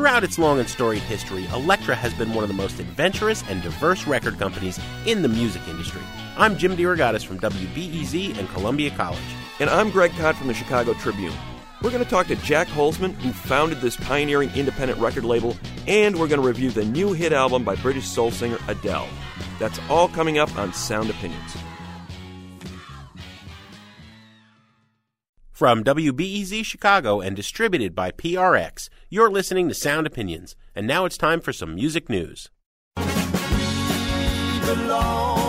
[0.00, 3.60] Throughout its long and storied history, Elektra has been one of the most adventurous and
[3.60, 6.00] diverse record companies in the music industry.
[6.38, 9.20] I'm Jim DeRogatis from WBEZ and Columbia College.
[9.58, 11.34] And I'm Greg Kot from the Chicago Tribune.
[11.82, 15.54] We're going to talk to Jack Holzman, who founded this pioneering independent record label,
[15.86, 19.06] and we're going to review the new hit album by British soul singer Adele.
[19.58, 21.56] That's all coming up on Sound Opinions.
[25.60, 30.56] From WBEZ Chicago and distributed by PRX, you're listening to Sound Opinions.
[30.74, 32.48] And now it's time for some music news.
[34.64, 35.39] belong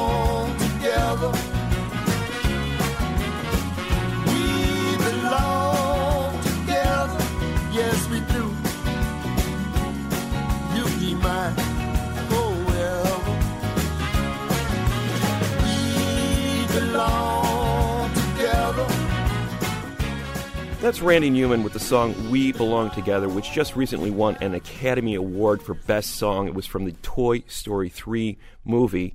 [20.81, 25.13] That's Randy Newman with the song We Belong Together, which just recently won an Academy
[25.13, 26.47] Award for Best Song.
[26.47, 29.13] It was from the Toy Story 3 movie.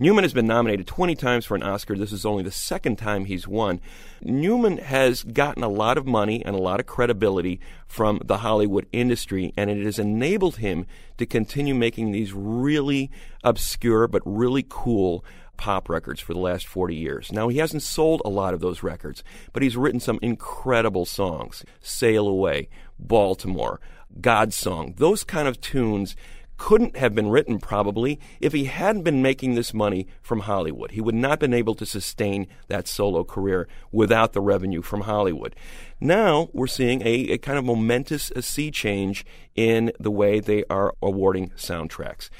[0.00, 1.96] Newman has been nominated 20 times for an Oscar.
[1.96, 3.80] This is only the second time he's won.
[4.22, 8.88] Newman has gotten a lot of money and a lot of credibility from the Hollywood
[8.90, 10.84] industry, and it has enabled him
[11.18, 13.08] to continue making these really
[13.44, 15.24] obscure but really cool
[15.56, 17.32] pop records for the last 40 years.
[17.32, 19.22] Now, he hasn't sold a lot of those records,
[19.52, 23.80] but he's written some incredible songs Sail Away, Baltimore,
[24.20, 26.14] God's Song, those kind of tunes
[26.56, 30.92] couldn't have been written probably if he hadn't been making this money from Hollywood.
[30.92, 35.02] He would not have been able to sustain that solo career without the revenue from
[35.02, 35.56] Hollywood.
[36.00, 39.26] Now we're seeing a, a kind of momentous a sea change
[39.56, 42.30] in the way they are awarding soundtracks.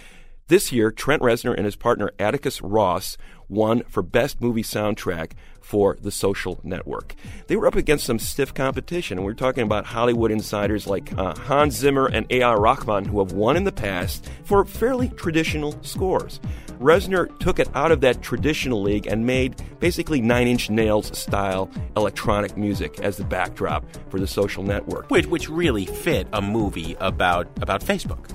[0.49, 3.16] This year, Trent Reznor and his partner Atticus Ross
[3.49, 5.32] won for Best Movie Soundtrack
[5.62, 7.15] for The Social Network.
[7.47, 11.34] They were up against some stiff competition, and we're talking about Hollywood insiders like uh,
[11.34, 12.60] Hans Zimmer and A.R.
[12.60, 16.41] Rahman, who have won in the past for fairly traditional scores.
[16.78, 21.71] Reznor took it out of that traditional league and made basically Nine Inch Nails style
[21.97, 25.10] electronic music as the backdrop for The Social Network.
[25.10, 28.28] Which, which really fit a movie about, about Facebook.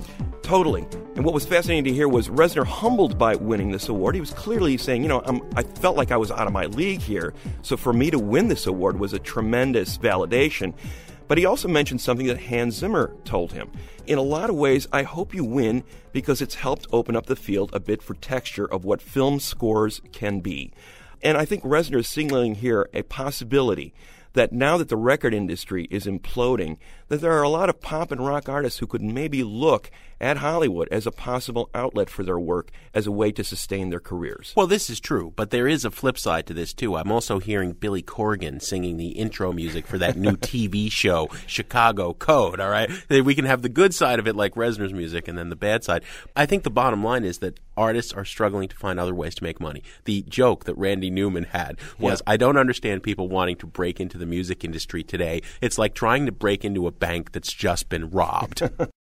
[0.50, 0.84] Totally.
[1.14, 4.16] And what was fascinating to hear was Reznor humbled by winning this award.
[4.16, 6.66] He was clearly saying, you know, I'm, I felt like I was out of my
[6.66, 7.34] league here.
[7.62, 10.74] So for me to win this award was a tremendous validation.
[11.28, 13.70] But he also mentioned something that Hans Zimmer told him.
[14.08, 17.36] In a lot of ways, I hope you win because it's helped open up the
[17.36, 20.72] field a bit for texture of what film scores can be.
[21.22, 23.94] And I think Reznor is signaling here a possibility
[24.32, 26.76] that now that the record industry is imploding,
[27.08, 30.38] that there are a lot of pop and rock artists who could maybe look at
[30.38, 34.52] Hollywood as a possible outlet for their work as a way to sustain their careers.
[34.56, 36.96] Well, this is true, but there is a flip side to this too.
[36.96, 42.12] I'm also hearing Billy Corgan singing the intro music for that new TV show, Chicago
[42.12, 42.60] Code.
[42.60, 45.48] All right, we can have the good side of it, like Reznor's music, and then
[45.48, 46.04] the bad side.
[46.36, 49.42] I think the bottom line is that artists are struggling to find other ways to
[49.44, 49.82] make money.
[50.04, 52.32] The joke that Randy Newman had was, Yeah.
[52.32, 55.40] "I don't understand people wanting to break into the music industry today.
[55.62, 58.62] It's like trying to break into a bank that's just been robbed."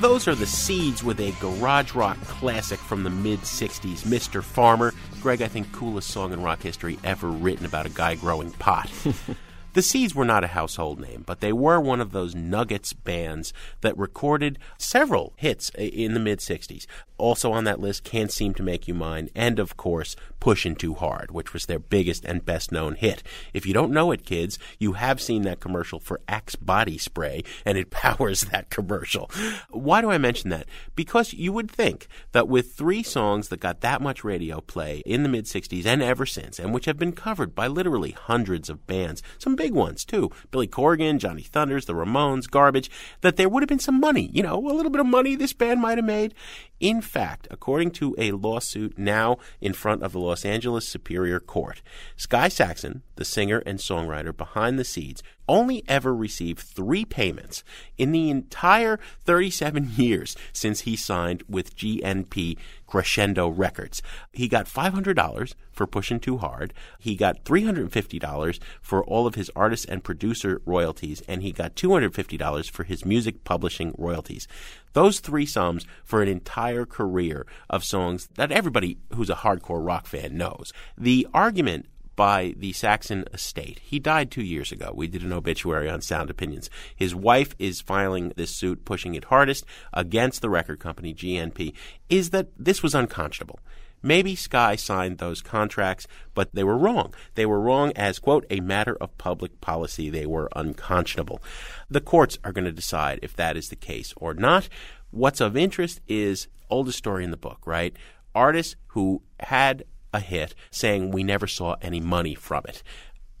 [0.00, 4.44] Those are the seeds with a garage rock classic from the mid 60s, Mr.
[4.44, 4.94] Farmer.
[5.20, 8.88] Greg, I think coolest song in rock history ever written about a guy growing pot.
[9.74, 13.52] The Seeds were not a household name, but they were one of those nuggets bands
[13.82, 16.86] that recorded several hits in the mid 60s.
[17.18, 20.94] Also on that list, Can't Seem to Make You Mine, and of course, Pushin' Too
[20.94, 23.24] Hard, which was their biggest and best known hit.
[23.52, 27.42] If you don't know it, kids, you have seen that commercial for Axe body spray,
[27.64, 29.30] and it powers that commercial.
[29.68, 30.66] Why do I mention that?
[30.94, 35.24] Because you would think that with three songs that got that much radio play in
[35.24, 38.86] the mid 60s and ever since, and which have been covered by literally hundreds of
[38.86, 42.90] bands, some big ones too, Billy Corgan, Johnny Thunders, the Ramones, Garbage,
[43.20, 45.52] that there would have been some money, you know, a little bit of money this
[45.52, 46.32] band might have made.
[46.80, 51.82] In fact, according to a lawsuit now in front of the Los Angeles Superior Court,
[52.16, 57.64] Sky Saxon, the singer and songwriter behind the Seeds, only ever received three payments
[57.96, 62.56] in the entire 37 years since he signed with GNP
[62.88, 64.02] Crescendo Records.
[64.32, 66.74] He got $500 for pushing too hard.
[66.98, 72.70] He got $350 for all of his artist and producer royalties, and he got $250
[72.70, 74.48] for his music publishing royalties.
[74.94, 80.06] Those three sums for an entire career of songs that everybody who's a hardcore rock
[80.06, 80.72] fan knows.
[80.96, 81.86] The argument
[82.18, 83.78] by the Saxon estate.
[83.80, 84.92] He died two years ago.
[84.92, 86.68] We did an obituary on Sound Opinions.
[86.96, 91.72] His wife is filing this suit, pushing it hardest against the record company GNP,
[92.10, 93.60] is that this was unconscionable.
[94.02, 97.14] Maybe Sky signed those contracts, but they were wrong.
[97.36, 100.10] They were wrong as, quote, a matter of public policy.
[100.10, 101.40] They were unconscionable.
[101.88, 104.68] The courts are going to decide if that is the case or not.
[105.12, 107.94] What's of interest is oldest story in the book, right?
[108.34, 112.82] Artists who had a hit saying we never saw any money from it.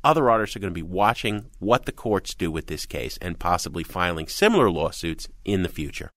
[0.04, 3.38] Other artists are going to be watching what the courts do with this case and
[3.38, 6.10] possibly filing similar lawsuits in the future.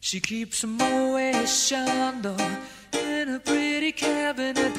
[0.00, 2.60] She keeps a Moet Chandon
[2.92, 4.72] in a pretty cabinet.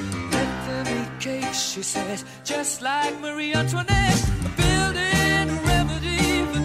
[1.52, 4.30] She says, just like Marie Antoinette.
[4.56, 6.60] Building a remedy for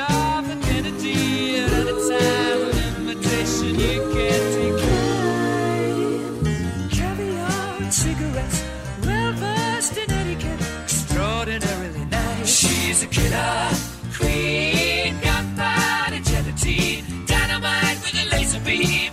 [0.00, 1.56] and Kennedy.
[1.58, 4.13] At time invitation, you
[13.02, 13.70] A killer
[14.14, 16.20] queen, gunpowder
[17.26, 19.10] dynamite with a laser beam.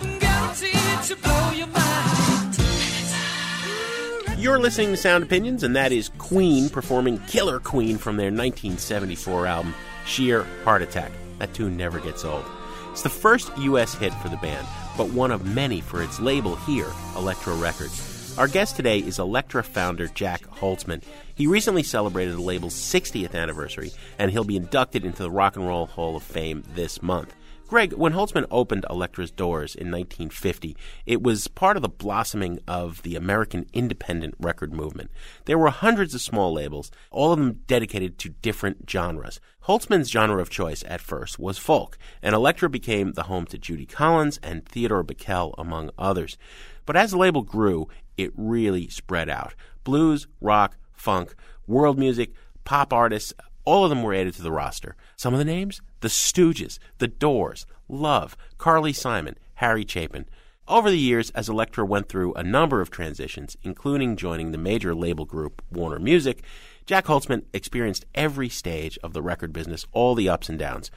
[4.38, 9.46] You're listening to Sound Opinions, and that is Queen performing Killer Queen from their 1974
[9.48, 9.74] album,
[10.06, 11.10] Sheer Heart Attack.
[11.40, 12.44] That tune never gets old.
[12.92, 13.94] It's the first U.S.
[13.94, 18.12] hit for the band, but one of many for its label here, Elektra Records.
[18.38, 21.02] Our guest today is Elektra founder Jack Holtzman.
[21.42, 25.66] He recently celebrated the label's 60th anniversary, and he'll be inducted into the Rock and
[25.66, 27.34] Roll Hall of Fame this month.
[27.66, 33.02] Greg, when Holtzman opened Elektra's doors in 1950, it was part of the blossoming of
[33.02, 35.10] the American independent record movement.
[35.46, 39.40] There were hundreds of small labels, all of them dedicated to different genres.
[39.64, 43.84] Holtzman's genre of choice at first was folk, and Elektra became the home to Judy
[43.84, 46.38] Collins and Theodore Bikel, among others.
[46.86, 49.56] But as the label grew, it really spread out.
[49.82, 51.34] Blues, rock, funk,
[51.66, 52.32] world music,
[52.62, 53.34] pop artists,
[53.64, 54.94] all of them were added to the roster.
[55.16, 55.82] Some of the names?
[56.00, 60.26] The Stooges, The Doors, Love, Carly Simon, Harry Chapin.
[60.68, 64.94] Over the years, as Elektra went through a number of transitions, including joining the major
[64.94, 66.44] label group Warner Music,
[66.86, 70.90] Jack Holtzman experienced every stage of the record business, all the ups and downs.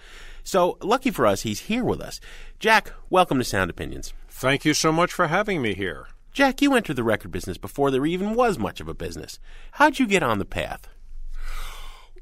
[0.43, 2.19] So, lucky for us, he's here with us.
[2.59, 4.13] Jack, welcome to Sound Opinions.
[4.29, 6.07] Thank you so much for having me here.
[6.36, 9.39] Jack, you entered the record business before there even was much of a business.
[9.72, 10.89] How'd you get on the path?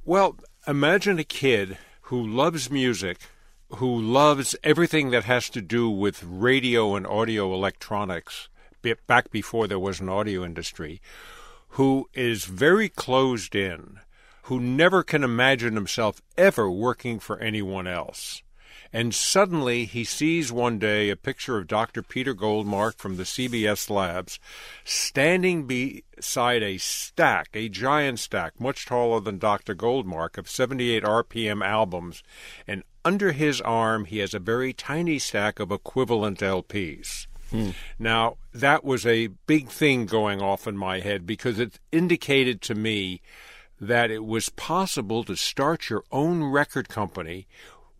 [0.05, 3.17] Well, imagine a kid who loves music,
[3.77, 8.50] who loves everything that has to do with radio and audio electronics,
[9.08, 11.01] back before there was an audio industry,
[11.70, 13.98] who is very closed in,
[14.43, 18.43] who never can imagine himself ever working for anyone else.
[18.91, 22.03] And suddenly he sees one day a picture of Dr.
[22.03, 24.39] Peter Goldmark from the CBS labs
[24.83, 29.75] standing beside a stack, a giant stack, much taller than Dr.
[29.75, 32.23] Goldmark, of 78 RPM albums.
[32.67, 37.27] And under his arm, he has a very tiny stack of equivalent LPs.
[37.49, 37.69] Hmm.
[37.99, 42.75] Now, that was a big thing going off in my head because it indicated to
[42.75, 43.21] me
[43.79, 47.47] that it was possible to start your own record company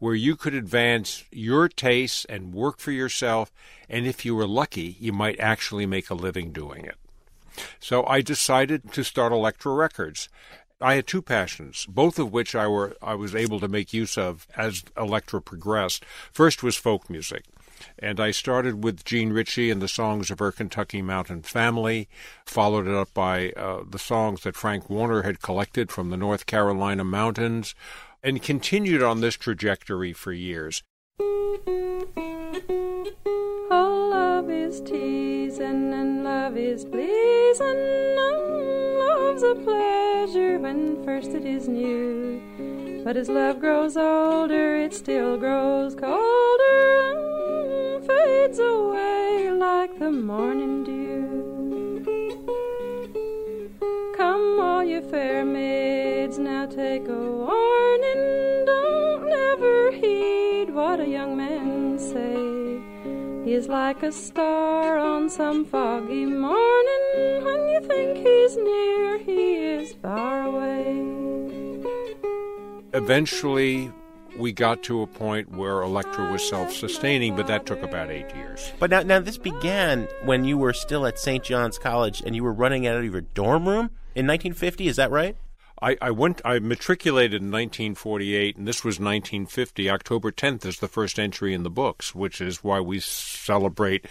[0.04, 3.54] where you could advance your tastes and work for yourself,
[3.88, 6.98] and if you were lucky, you might actually make a living doing it.
[7.80, 10.28] So I decided to start Elektra Records.
[10.82, 14.18] I had two passions, both of which I were I was able to make use
[14.18, 16.04] of as Electra progressed.
[16.34, 17.46] First was folk music.
[17.98, 22.10] And I started with Jean Ritchie and the songs of her Kentucky Mountain Family,
[22.46, 26.46] followed it up by uh, the songs that Frank Warner had collected from the North
[26.46, 27.74] Carolina mountains,
[28.24, 30.82] and continued on this trajectory for years.
[33.70, 37.68] Oh, love is teasing and love is pleasing.
[37.68, 43.02] And love's a pleasure when first it is new.
[43.04, 50.86] But as love grows older, it still grows colder and fades away like the morning
[50.86, 51.43] dew.
[54.74, 58.66] All you fair maids, now take a warning.
[58.66, 62.82] Don't never heed what a young man say.
[63.46, 67.46] He is like a star on some foggy morning.
[67.46, 70.86] When you think he's near, he is far away.
[72.94, 73.92] Eventually,
[74.40, 78.72] we got to a point where Electra was self-sustaining, but that took about eight years.
[78.80, 81.44] But now, now this began when you were still at St.
[81.44, 84.88] John's College and you were running out of your dorm room in 1950.
[84.88, 85.36] Is that right?
[85.82, 86.42] I, I went.
[86.46, 89.90] I matriculated in 1948, and this was 1950.
[89.90, 94.06] October 10th is the first entry in the books, which is why we celebrate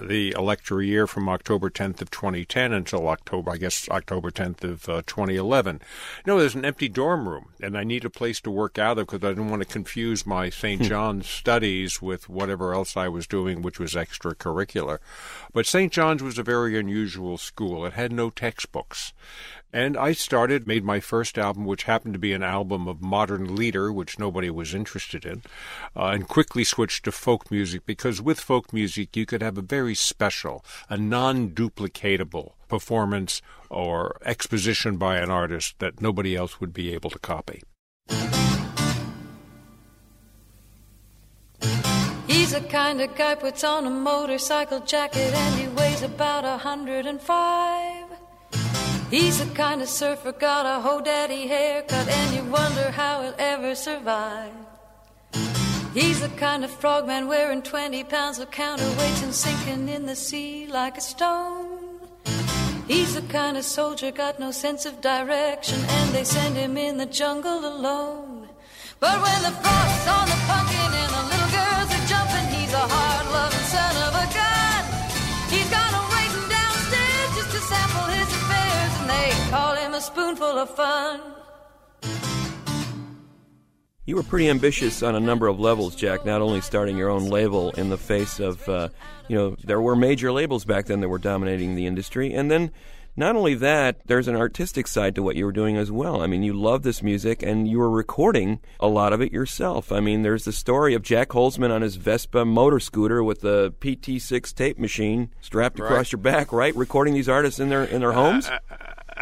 [0.00, 4.88] the electoral year from October 10th of 2010 until October, I guess, October 10th of
[4.88, 5.80] uh, 2011.
[6.26, 9.06] No, there's an empty dorm room, and I need a place to work out of
[9.06, 10.82] because I didn't want to confuse my St.
[10.82, 14.98] John's studies with whatever else I was doing, which was extracurricular.
[15.52, 15.92] But St.
[15.92, 17.84] John's was a very unusual school.
[17.86, 19.12] It had no textbooks.
[19.74, 23.56] And I started, made my first album, which happened to be an album of modern
[23.56, 25.42] leader, which nobody was interested in,
[25.96, 29.62] uh, and quickly switched to folk music because with folk music you could have a
[29.62, 36.72] very special, a non duplicatable performance or exposition by an artist that nobody else would
[36.72, 37.60] be able to copy.
[42.28, 46.58] He's the kind of guy puts on a motorcycle jacket and he weighs about a
[46.58, 48.03] hundred and five.
[49.14, 53.36] He's the kind of surfer got a ho daddy haircut and you wonder how he'll
[53.38, 54.50] ever survive.
[55.94, 60.66] He's the kind of frogman wearing 20 pounds of counterweights and sinking in the sea
[60.66, 62.00] like a stone.
[62.88, 66.96] He's the kind of soldier got no sense of direction and they send him in
[66.96, 68.48] the jungle alone.
[68.98, 72.84] But when the frost's on the pumpkin and the little girls are jumping, he's a
[72.94, 73.66] hard loving
[79.94, 81.20] call a spoonful of fun.
[84.06, 86.26] You were pretty ambitious on a number of levels, Jack.
[86.26, 88.88] Not only starting your own label in the face of, uh,
[89.28, 92.70] you know, there were major labels back then that were dominating the industry, and then
[93.16, 96.20] not only that, there's an artistic side to what you were doing as well.
[96.20, 99.90] I mean, you love this music, and you were recording a lot of it yourself.
[99.90, 103.72] I mean, there's the story of Jack Holzman on his Vespa motor scooter with the
[103.80, 105.86] PT6 tape machine strapped Right.
[105.90, 106.74] across your back, right?
[106.76, 108.50] Recording these artists in their in their homes.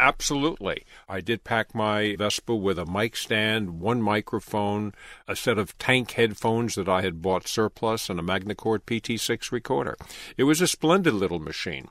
[0.03, 0.83] Absolutely.
[1.07, 4.93] I did pack my Vespa with a mic stand, one microphone,
[5.29, 9.95] a set of tank headphones that I had bought surplus, and a Magnacord PT6 recorder.
[10.35, 11.87] It was a splendid little machine.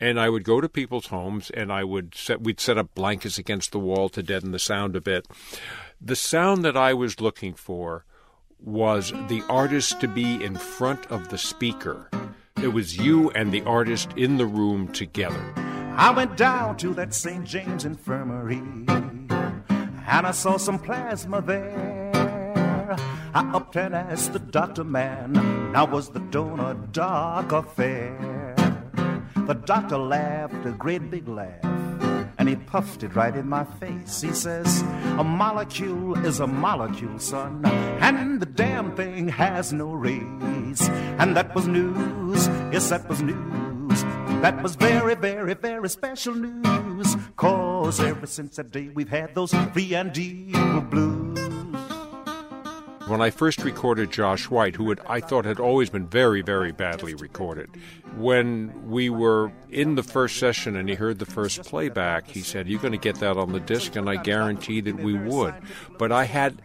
[0.00, 3.38] And I would go to people's homes and I would set we'd set up blankets
[3.38, 5.28] against the wall to deaden the sound a bit.
[6.00, 8.04] The sound that I was looking for
[8.58, 12.10] was the artist to be in front of the speaker.
[12.60, 15.71] It was you and the artist in the room together.
[15.96, 17.44] I went down to that St.
[17.44, 18.62] James Infirmary
[20.12, 22.10] and I saw some plasma there.
[23.34, 25.32] I upped and asked the doctor man,
[25.72, 28.54] now was the donor dark or fair?
[29.46, 31.64] The doctor laughed a great big laugh
[32.38, 34.20] and he puffed it right in my face.
[34.20, 34.82] He says,
[35.18, 37.64] A molecule is a molecule, son,
[38.00, 40.88] and the damn thing has no rays.
[41.18, 43.71] And that was news, yes, that was news.
[44.42, 47.16] That was very, very, very special news.
[47.36, 51.38] Cause ever since that day we've had those free and evil blues.
[53.06, 56.72] When I first recorded Josh White, who had, I thought had always been very, very
[56.72, 57.70] badly recorded,
[58.16, 62.66] when we were in the first session and he heard the first playback, he said,
[62.66, 65.54] You're going to get that on the disc, and I guarantee that we would.
[65.98, 66.62] But I had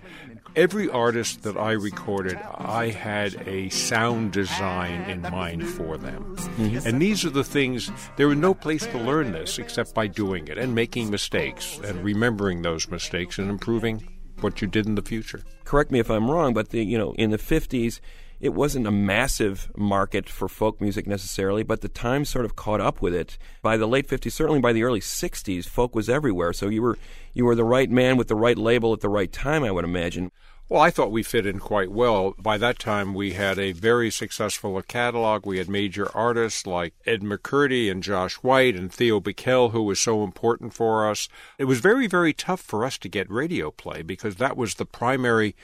[0.58, 6.36] every artist that I recorded, I had a sound design in mind for them.
[6.36, 6.88] Mm-hmm.
[6.88, 10.48] And these are the things, there was no place to learn this except by doing
[10.48, 14.06] it and making mistakes and remembering those mistakes and improving
[14.42, 15.42] what you did in the future.
[15.64, 18.00] correct me if I'm wrong, but the you know in the 50s,
[18.40, 22.82] it wasn't a massive market for folk music necessarily, but the times sort of caught
[22.82, 23.38] up with it.
[23.62, 26.54] By the late 50s, certainly by the early 60s, folk was everywhere.
[26.54, 26.98] So you were
[27.34, 29.86] you were the right man with the right label at the right time, I would
[29.86, 30.32] imagine.
[30.70, 32.36] Well, I thought we fit in quite well.
[32.38, 35.46] By that time, we had a very successful catalog.
[35.46, 39.98] We had major artists like Ed McCurdy and Josh White and Theo Bickel, who was
[39.98, 41.30] so important for us.
[41.58, 44.86] It was very, very tough for us to get radio play because that was the
[44.86, 45.56] primary,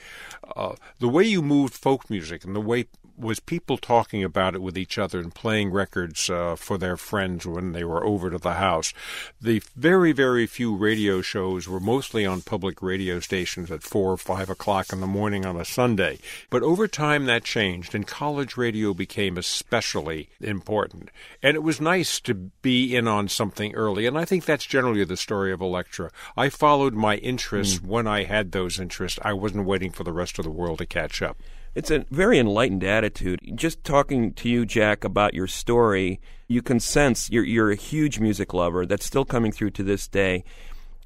[0.56, 4.62] uh, the way you moved folk music and the way was people talking about it
[4.62, 8.38] with each other and playing records uh, for their friends when they were over to
[8.38, 8.92] the house.
[9.40, 14.16] The very, very few radio shows were mostly on public radio stations at four or
[14.16, 16.18] five o'clock in the morning on a Sunday.
[16.50, 21.10] But over time that changed, and college radio became especially important.
[21.42, 25.04] And it was nice to be in on something early, and I think that's generally
[25.04, 26.10] the story of Elektra.
[26.36, 27.86] I followed my interests mm.
[27.86, 29.18] when I had those interests.
[29.22, 31.36] I wasn't waiting for the rest of the world to catch up.
[31.74, 33.40] It's a very enlightened attitude.
[33.56, 38.20] Just talking to you, Jack, about your story, you can sense you're, you're a huge
[38.20, 40.44] music lover that's still coming through to this day.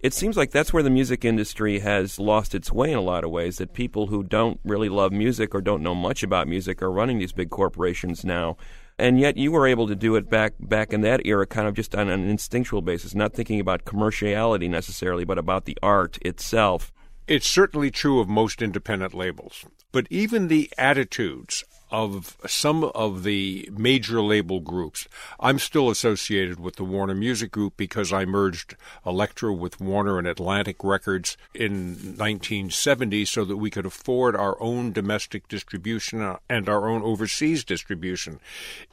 [0.00, 3.24] It seems like that's where the music industry has lost its way in a lot
[3.24, 6.82] of ways, that people who don't really love music or don't know much about music
[6.82, 8.58] are running these big corporations now.
[8.98, 11.74] And yet you were able to do it back back in that era kind of
[11.74, 16.92] just on an instinctual basis, not thinking about commerciality necessarily, but about the art itself.
[17.26, 19.64] It's certainly true of most independent labels.
[19.90, 25.08] But even the attitudes of some of the major label groups.
[25.40, 28.76] I'm still associated with the Warner Music Group because I merged
[29.06, 34.92] Elektra with Warner and Atlantic Records in 1970 so that we could afford our own
[34.92, 38.38] domestic distribution and our own overseas distribution.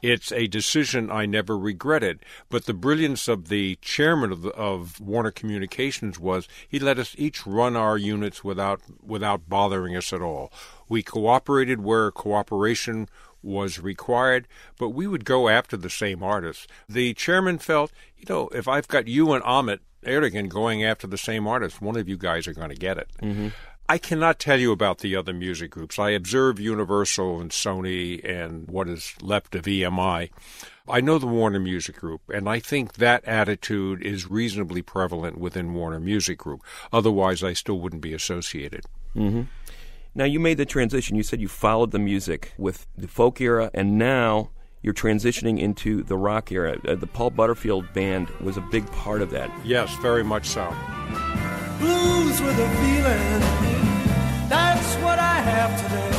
[0.00, 5.30] It's a decision I never regretted, but the brilliance of the chairman of, of Warner
[5.30, 10.50] Communications was he let us each run our units without without bothering us at all.
[10.88, 13.08] We cooperated where cooperation
[13.42, 16.66] was required, but we would go after the same artists.
[16.88, 21.18] The chairman felt, you know, if I've got you and Ahmet Ertegun going after the
[21.18, 23.10] same artist, one of you guys are going to get it.
[23.22, 23.48] Mm-hmm.
[23.88, 25.96] I cannot tell you about the other music groups.
[25.96, 30.30] I observe Universal and Sony and what is left of EMI.
[30.88, 35.74] I know the Warner Music Group, and I think that attitude is reasonably prevalent within
[35.74, 36.62] Warner Music Group.
[36.92, 38.84] Otherwise, I still wouldn't be associated.
[39.14, 39.42] Mm-hmm.
[40.16, 41.14] Now, you made the transition.
[41.14, 44.48] You said you followed the music with the folk era, and now
[44.80, 46.78] you're transitioning into the rock era.
[46.88, 49.50] Uh, the Paul Butterfield Band was a big part of that.
[49.62, 50.74] Yes, very much so.
[51.78, 53.40] Blues with a feeling,
[54.48, 56.15] that's what I have today.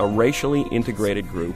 [0.00, 1.54] A racially integrated group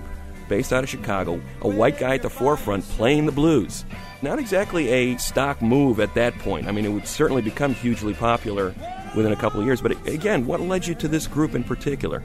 [0.51, 3.87] based out of Chicago, a white guy at the forefront playing the blues.
[4.21, 6.69] Not exactly a stock move at that point.
[6.69, 8.75] I mean, it would certainly become hugely popular
[9.17, 9.81] within a couple of years.
[9.81, 12.23] But again, what led you to this group in particular?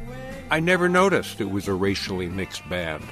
[0.52, 3.06] I never noticed it was a racially mixed band.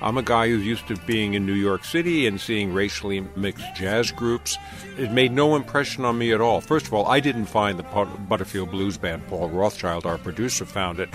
[0.00, 3.64] I'm a guy who's used to being in New York City and seeing racially mixed
[3.74, 4.58] jazz groups.
[4.98, 6.60] It made no impression on me at all.
[6.60, 9.26] First of all, I didn't find the Butterfield Blues Band.
[9.26, 11.08] Paul Rothschild, our producer, found it,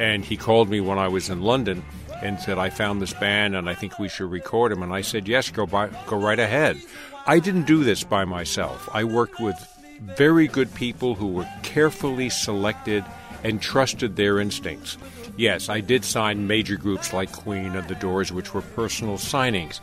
[0.00, 1.84] and he called me when I was in London
[2.22, 5.02] and said, "I found this band, and I think we should record them." And I
[5.02, 6.78] said, "Yes, go by, go right ahead."
[7.26, 8.88] I didn't do this by myself.
[8.92, 9.56] I worked with
[10.00, 13.04] very good people who were carefully selected
[13.44, 14.96] and trusted their instincts.
[15.36, 19.80] Yes, I did sign major groups like Queen and The Doors, which were personal signings.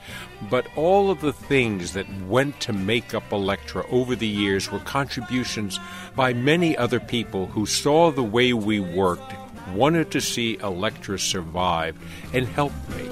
[0.49, 4.79] But all of the things that went to make up Elektra over the years were
[4.79, 5.79] contributions
[6.15, 9.33] by many other people who saw the way we worked,
[9.73, 11.97] wanted to see Elektra survive,
[12.33, 13.09] and helped me.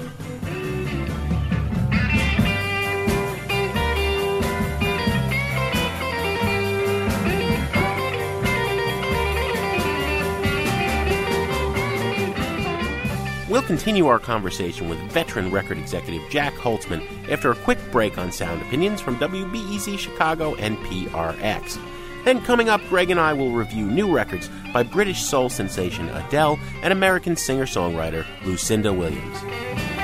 [13.48, 18.30] We'll continue our conversation with veteran record executive Jack Holtzman after a quick break on
[18.30, 21.95] sound opinions from WBEZ Chicago and PRX.
[22.26, 26.58] Then, coming up, Greg and I will review new records by British soul sensation Adele
[26.82, 29.95] and American singer songwriter Lucinda Williams.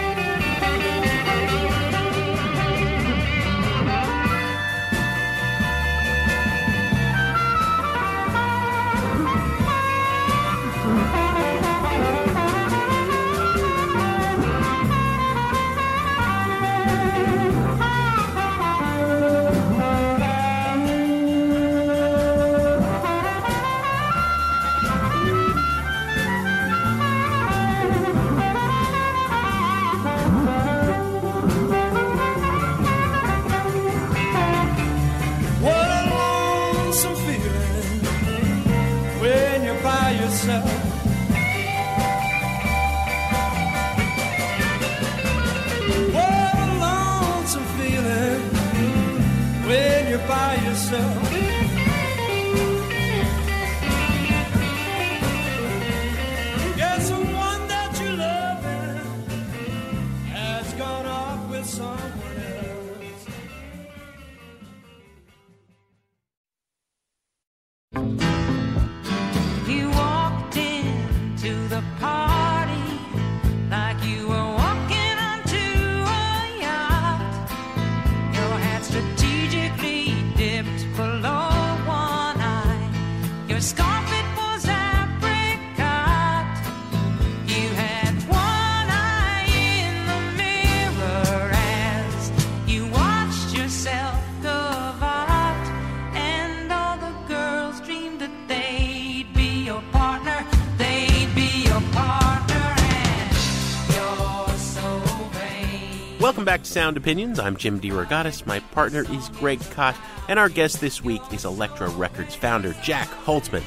[106.72, 107.38] Sound Opinions.
[107.38, 108.46] I'm Jim DeRogatis.
[108.46, 109.94] My partner is Greg Kot,
[110.26, 113.62] and our guest this week is Elektra Records founder Jack Holtzman.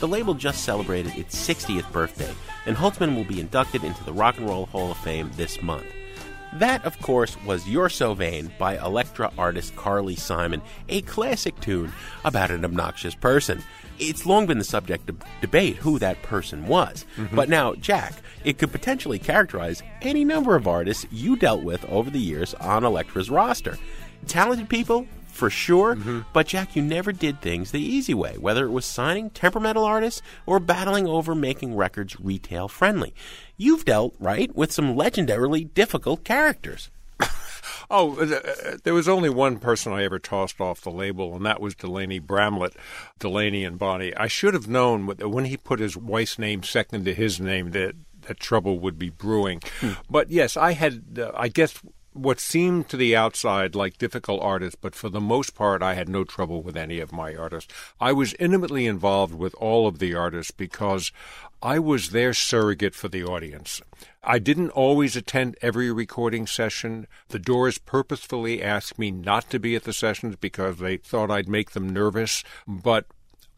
[0.00, 2.30] The label just celebrated its 60th birthday,
[2.66, 5.86] and Holtzman will be inducted into the Rock and Roll Hall of Fame this month.
[6.52, 10.60] That, of course, was You're So Vain by Elektra artist Carly Simon,
[10.90, 11.90] a classic tune
[12.22, 13.62] about an obnoxious person.
[14.08, 17.04] It's long been the subject of debate who that person was.
[17.16, 17.36] Mm-hmm.
[17.36, 22.10] But now, Jack, it could potentially characterize any number of artists you dealt with over
[22.10, 23.78] the years on Elektra's roster.
[24.26, 26.20] Talented people, for sure, mm-hmm.
[26.32, 30.22] but Jack, you never did things the easy way, whether it was signing temperamental artists
[30.46, 33.14] or battling over making records retail friendly.
[33.56, 36.90] You've dealt, right, with some legendarily difficult characters.
[37.94, 41.44] Oh, uh, uh, there was only one person I ever tossed off the label, and
[41.44, 42.72] that was Delaney Bramlett,
[43.18, 44.16] Delaney and Bonnie.
[44.16, 47.94] I should have known when he put his wife's name second to his name that
[48.22, 49.60] that trouble would be brewing.
[50.08, 51.80] But yes, I had, uh, I guess,
[52.12, 56.08] what seemed to the outside like difficult artists, but for the most part, I had
[56.08, 57.72] no trouble with any of my artists.
[58.00, 61.12] I was intimately involved with all of the artists because
[61.62, 63.80] I was their surrogate for the audience.
[64.22, 67.06] I didn't always attend every recording session.
[67.28, 71.48] The Doors purposefully asked me not to be at the sessions because they thought I'd
[71.48, 73.06] make them nervous, but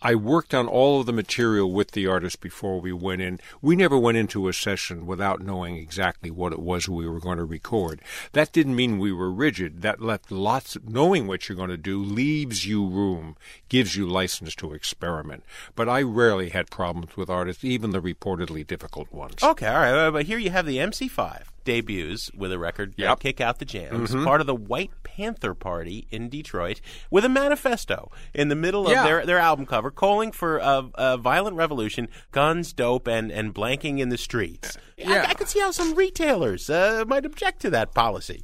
[0.07, 3.41] I worked on all of the material with the artist before we went in.
[3.63, 7.39] We never went into a session without knowing exactly what it was we were going
[7.39, 8.03] to record.
[8.33, 9.81] That didn't mean we were rigid.
[9.81, 13.39] That left lots, knowing what you're going to do leaves you room,
[13.71, 15.43] gives you license to experiment.
[15.75, 19.43] But I rarely had problems with artists, even the reportedly difficult ones.
[19.43, 23.21] Okay, all right, but here you have the MC5 debuts with a record Yep.
[23.21, 24.25] Kick Out the Jams, Mhm.
[24.25, 28.93] part of the White Panther Party in Detroit, with a manifesto in the middle of
[28.93, 29.05] Yeah.
[29.05, 33.99] their, their album cover calling for a, a violent revolution, guns, dope, and, and blanking
[33.99, 34.77] in the streets.
[35.05, 38.43] I, I could see how some retailers uh, might object to that policy.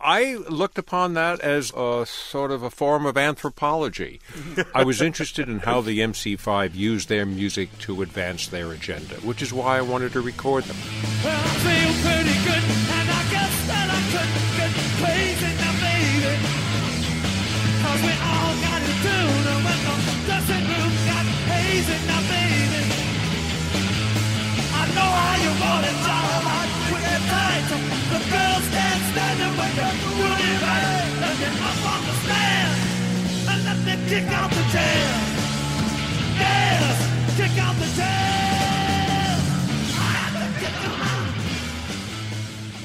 [0.00, 4.20] I looked upon that as a sort of a form of anthropology.
[4.74, 9.42] I was interested in how the MC5 used their music to advance their agenda, which
[9.42, 10.76] is why I wanted to record them.
[11.24, 16.34] Well, I feel pretty good, and I guess that I could get crazy now, baby.
[17.82, 22.45] Cause we all got it and when the dressing room got hazy now, baby.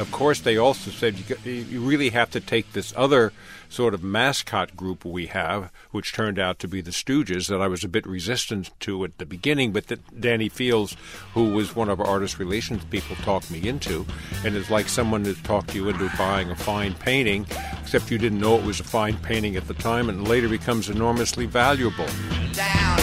[0.01, 3.31] Of course, they also said you, you really have to take this other
[3.71, 7.67] sort of mascot group we have, which turned out to be the Stooges, that I
[7.67, 10.95] was a bit resistant to at the beginning, but that Danny Fields,
[11.33, 14.05] who was one of our artist relations people, talked me into.
[14.45, 17.45] And it's like someone that talked you into buying a fine painting,
[17.81, 20.89] except you didn't know it was a fine painting at the time, and later becomes
[20.89, 22.07] enormously valuable.
[22.53, 23.00] Down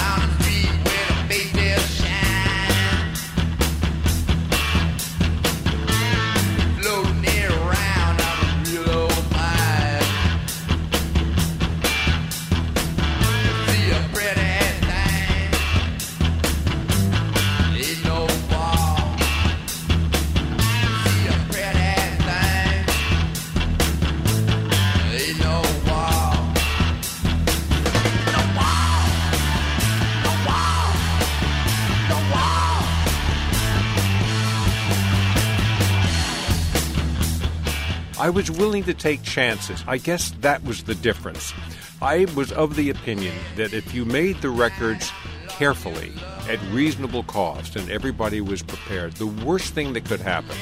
[38.58, 39.82] willing to take chances.
[39.86, 41.54] I guess that was the difference.
[42.02, 45.10] I was of the opinion that if you made the records
[45.48, 46.12] carefully,
[46.48, 50.56] at reasonable cost, and everybody was prepared, the worst thing that could happen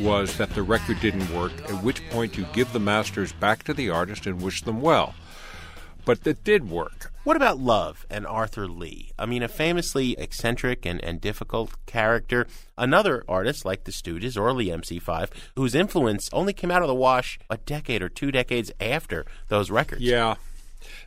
[0.00, 3.74] was that the record didn't work, at which point you give the masters back to
[3.74, 5.14] the artist and wish them well.
[6.04, 7.11] but it did work.
[7.24, 9.12] What about Love and Arthur Lee?
[9.16, 12.48] I mean, a famously eccentric and, and difficult character.
[12.76, 16.96] Another artist like the Stooges or Lee MC5, whose influence only came out of the
[16.96, 20.02] wash a decade or two decades after those records.
[20.02, 20.34] Yeah.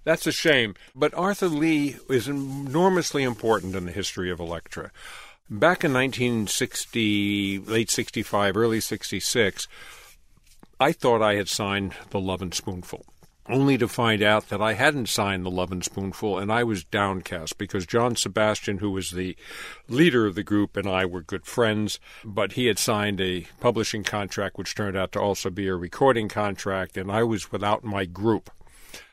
[0.06, 0.76] That's a shame.
[0.96, 4.92] But Arthur Lee is enormously important in the history of Elektra.
[5.50, 9.68] Back in 1960, late 65, early 66,
[10.80, 13.06] I thought I had signed The Love and Spoonful
[13.48, 16.84] only to find out that I hadn't signed the Love and Spoonful, and I was
[16.84, 19.36] downcast because John Sebastian, who was the
[19.88, 24.04] leader of the group, and I were good friends, but he had signed a publishing
[24.04, 28.06] contract, which turned out to also be a recording contract, and I was without my
[28.06, 28.50] group.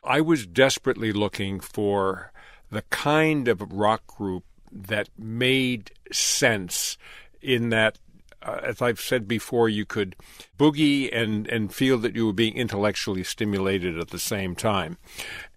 [0.03, 2.33] I was desperately looking for
[2.71, 6.97] the kind of rock group that made sense
[7.43, 7.99] in that
[8.45, 10.17] uh, as I've said before, you could
[10.59, 14.99] boogie and, and feel that you were being intellectually stimulated at the same time.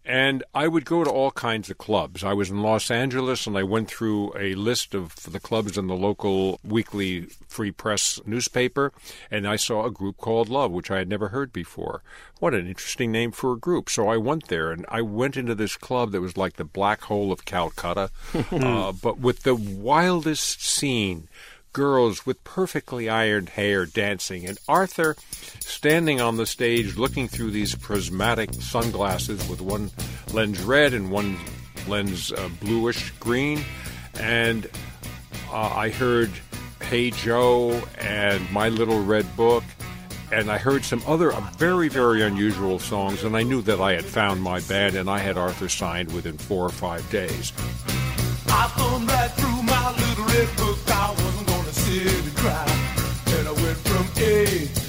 [0.08, 2.24] And I would go to all kinds of clubs.
[2.24, 5.88] I was in Los Angeles and I went through a list of the clubs in
[5.88, 8.94] the local weekly free press newspaper,
[9.32, 12.04] and I saw a group called Love, which I had never heard before.
[12.40, 13.90] What an interesting name for a group.
[13.90, 17.02] So I went there and I went into this club that was like the black
[17.02, 18.12] hole of Calcutta,
[18.52, 21.28] uh, but with the wildest scene
[21.76, 25.18] girls with perfectly ironed hair dancing, and Arthur
[25.60, 29.92] standing on the stage looking through these prismatic sunglasses with one
[30.32, 31.38] lens red and one
[31.86, 33.62] lens uh, bluish green.
[34.18, 34.70] And
[35.52, 36.32] uh, I heard
[36.82, 39.64] Hey Joe and My Little Red Book.
[40.32, 43.94] And I heard some other uh, very, very unusual songs, and I knew that I
[43.94, 47.52] had found my band, and I had Arthur signed within four or five days.
[48.48, 50.80] I thumbed right through my little red book.
[50.88, 51.55] I wasn't
[51.86, 52.66] gonna cry.
[53.38, 54.85] And I went from A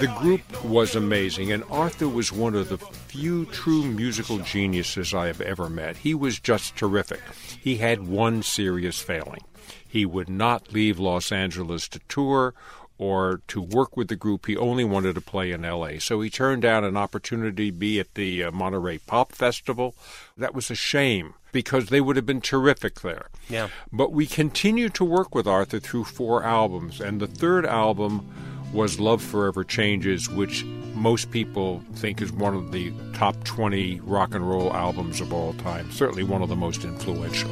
[0.00, 5.26] The group was amazing, and Arthur was one of the few true musical geniuses I
[5.26, 5.98] have ever met.
[5.98, 7.20] He was just terrific.
[7.60, 9.42] He had one serious failing.
[9.86, 12.54] He would not leave Los Angeles to tour
[12.96, 14.46] or to work with the group.
[14.46, 15.98] He only wanted to play in LA.
[15.98, 19.94] So he turned down an opportunity to be at the uh, Monterey Pop Festival.
[20.34, 23.28] That was a shame because they would have been terrific there.
[23.50, 23.68] Yeah.
[23.92, 28.30] But we continued to work with Arthur through four albums, and the third album
[28.72, 34.34] was Love Forever Changes, which most people think is one of the top 20 rock
[34.34, 35.90] and roll albums of all time.
[35.90, 37.50] Certainly one of the most influential.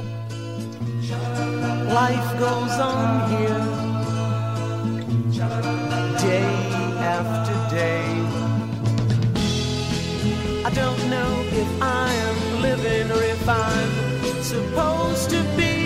[1.92, 3.48] Life goes on here,
[6.18, 6.44] day
[7.00, 8.04] after day.
[10.64, 15.78] I don't know if I am living or if I'm supposed to be.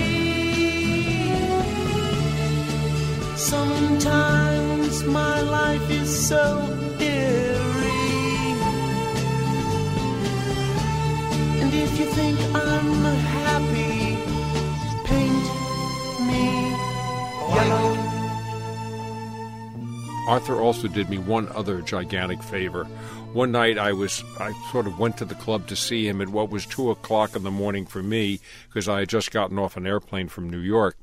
[3.37, 4.52] Sometimes
[5.01, 6.45] my life is so
[7.01, 8.53] eerie.
[11.61, 13.05] And if you think I'm
[13.41, 14.17] happy,
[15.09, 15.47] paint
[16.29, 16.45] me
[17.55, 17.89] yellow.
[20.29, 22.87] Arthur also did me one other gigantic favor.
[23.33, 26.29] One night I was I sort of went to the club to see him at
[26.29, 29.77] what was two o'clock in the morning for me because I had just gotten off
[29.77, 30.97] an airplane from New York.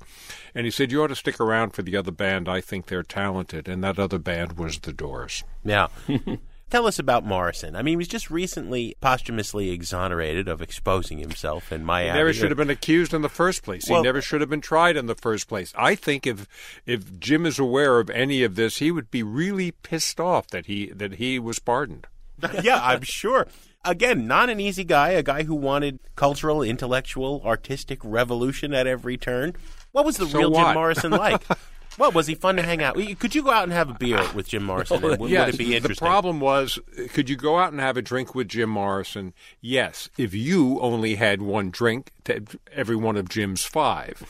[0.54, 2.48] And he said, You ought to stick around for the other band.
[2.48, 3.68] I think they're talented.
[3.68, 5.44] And that other band was The Doors.
[5.64, 5.88] Yeah.
[6.70, 7.76] Tell us about Morrison.
[7.76, 12.16] I mean, he was just recently posthumously exonerated of exposing himself in He Miami.
[12.16, 13.90] never should have been accused in the first place.
[13.90, 15.74] Well- he never should have been tried in the first place.
[15.76, 16.48] I think if
[16.86, 20.68] if Jim is aware of any of this, he would be really pissed off that
[20.68, 22.06] he that he was pardoned.
[22.64, 23.48] yeah, I'm sure.
[23.86, 29.18] Again, not an easy guy, a guy who wanted cultural, intellectual, artistic revolution at every
[29.18, 29.56] turn.
[29.92, 30.74] What was the So real Jim?
[30.74, 31.44] Morrison like?
[32.00, 32.96] what was he fun to hang out?
[33.20, 35.04] Could you go out and have a beer with Jim Morrison?
[35.04, 36.06] And would, Yes, would it be interesting?
[36.06, 36.80] The problem was,
[37.14, 39.34] could you go out and have a drink with Jim Morrison?
[39.60, 44.24] Yes, if you only had one drink to every one of Jim's five,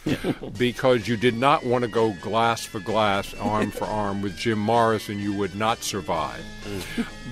[0.58, 4.58] because you did not want to go glass for glass, arm for arm with Jim
[4.58, 6.44] Morrison, you would not survive.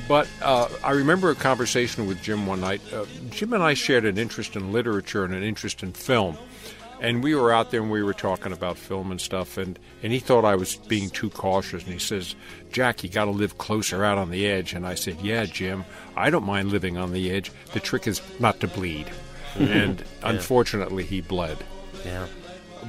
[0.08, 2.82] But uh, I remember a conversation with Jim one night.
[2.94, 6.38] Uh, Jim and I shared an interest in literature and an interest in film.
[7.00, 10.12] And we were out there and we were talking about film and stuff, and, and
[10.12, 11.84] he thought I was being too cautious.
[11.84, 12.34] And he says,
[12.72, 14.74] Jac, you got to live closer out on the edge.
[14.74, 17.52] And I said, Yeah, Jim, I don't mind living on the edge.
[17.74, 19.08] The trick is not to bleed.
[19.56, 20.06] and Yeah.
[20.24, 21.58] unfortunately, he bled.
[22.06, 22.26] Yeah.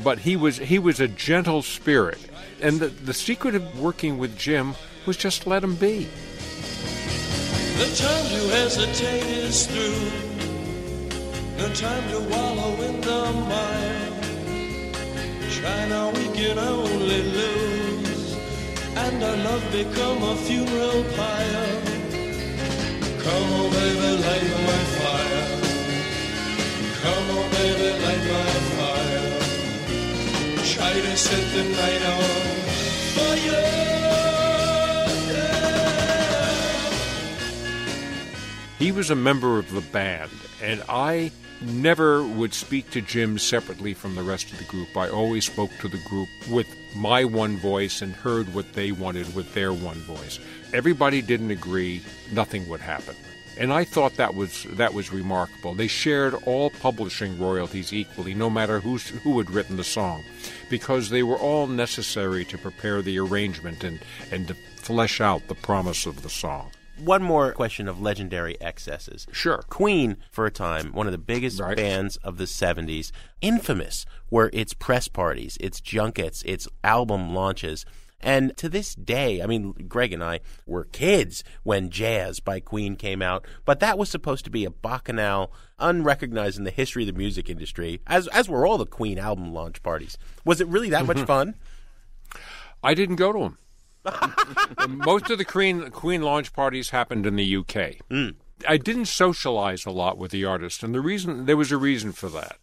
[0.05, 2.19] but he was he was a gentle spirit,
[2.63, 4.75] and the the secret of working with Jim
[5.07, 6.07] was just let him be.
[7.79, 10.38] The time to hesitate is through.
[11.59, 14.09] No time to wallow in the mire.
[15.89, 18.37] Now, we can only lose.
[18.95, 21.83] And our love become a funeral pyre.
[23.25, 25.45] Come on, baby, light my fire.
[27.03, 29.29] Come on, baby, light my fire.
[30.75, 32.23] Try to set the night on
[33.17, 33.79] fire.
[38.79, 40.31] He was a member of the band,
[40.63, 44.97] and I never would speak to Jim separately from the rest of the group.
[44.97, 49.35] I always spoke to the group with my one voice and heard what they wanted
[49.35, 50.39] with their one voice.
[50.73, 53.17] Everybody didn't agree, nothing would happen.
[53.59, 55.75] And I thought that was that was remarkable.
[55.75, 60.23] They shared all publishing royalties equally, no matter who's, who had written the song,
[60.71, 63.99] because they were all necessary to prepare the arrangement and,
[64.31, 66.71] and to flesh out the promise of the song.
[67.05, 69.27] One more question of legendary excesses.
[69.33, 69.63] Sure.
[69.69, 74.75] Queen, for a time, one of the biggest bands of the 70s, infamous were its
[74.75, 77.85] press parties, its junkets, its album launches.
[78.21, 82.97] And to this day, I mean, Greg and I were kids when Jazz by Queen
[82.97, 87.15] came out, but that was supposed to be a bacchanal unrecognized in the history of
[87.15, 90.19] the music industry, as, as were all the Queen album launch parties.
[90.45, 91.27] Was it really that much mm-hmm.
[91.27, 91.55] fun?
[92.83, 93.59] I didn't go to them.
[94.89, 97.97] Most of the Queen Queen launch parties happened in the UK.
[98.11, 98.35] Mm.
[98.67, 102.13] I didn't socialize a lot with the artists, and the reason there was a reason
[102.13, 102.59] for that.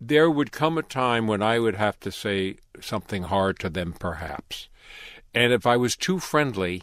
[0.00, 3.92] There would come a time when I would have to say something hard to them,
[3.92, 4.68] perhaps,
[5.34, 6.82] and if I was too friendly,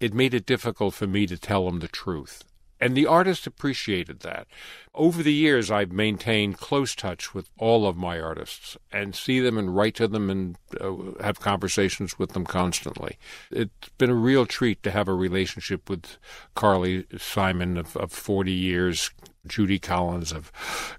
[0.00, 2.44] it made it difficult for me to tell them the truth.
[2.80, 4.46] And the artist appreciated that.
[4.94, 9.58] Over the years, I've maintained close touch with all of my artists and see them
[9.58, 13.18] and write to them and uh, have conversations with them constantly.
[13.50, 16.18] It's been a real treat to have a relationship with
[16.54, 19.10] Carly Simon of, of 40 years,
[19.46, 20.52] Judy Collins of,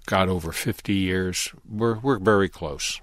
[0.06, 1.52] God, over 50 years.
[1.68, 3.00] We're, we're very close.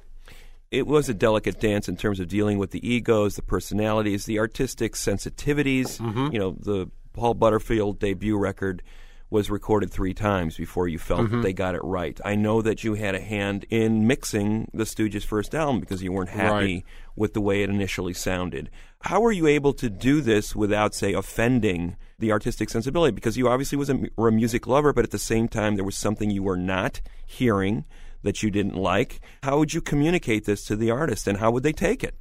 [0.70, 4.40] It was a delicate dance in terms of dealing with the egos, the personalities, the
[4.40, 6.00] artistic sensitivities.
[6.34, 8.82] You know, the Paul Butterfield debut record
[9.30, 11.42] was recorded three times before you felt that Mhm.
[11.44, 12.18] they got it right.
[12.24, 16.14] I know that you had a hand in mixing the Stooges' first album because you
[16.14, 16.86] weren't happy Right.
[17.18, 18.70] with the way it initially sounded.
[19.02, 23.12] How were you able to do this without, say, offending the artistic sensibility?
[23.14, 25.84] Because you obviously was a, were a music lover, but at the same time, there
[25.84, 27.84] was something you were not hearing
[28.24, 29.20] that you didn't like.
[29.44, 32.16] How would you communicate this to the artist, and how would they take it?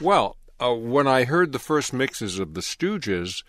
[0.00, 3.42] Well, uh, when I heard the first mixes of the Stooges,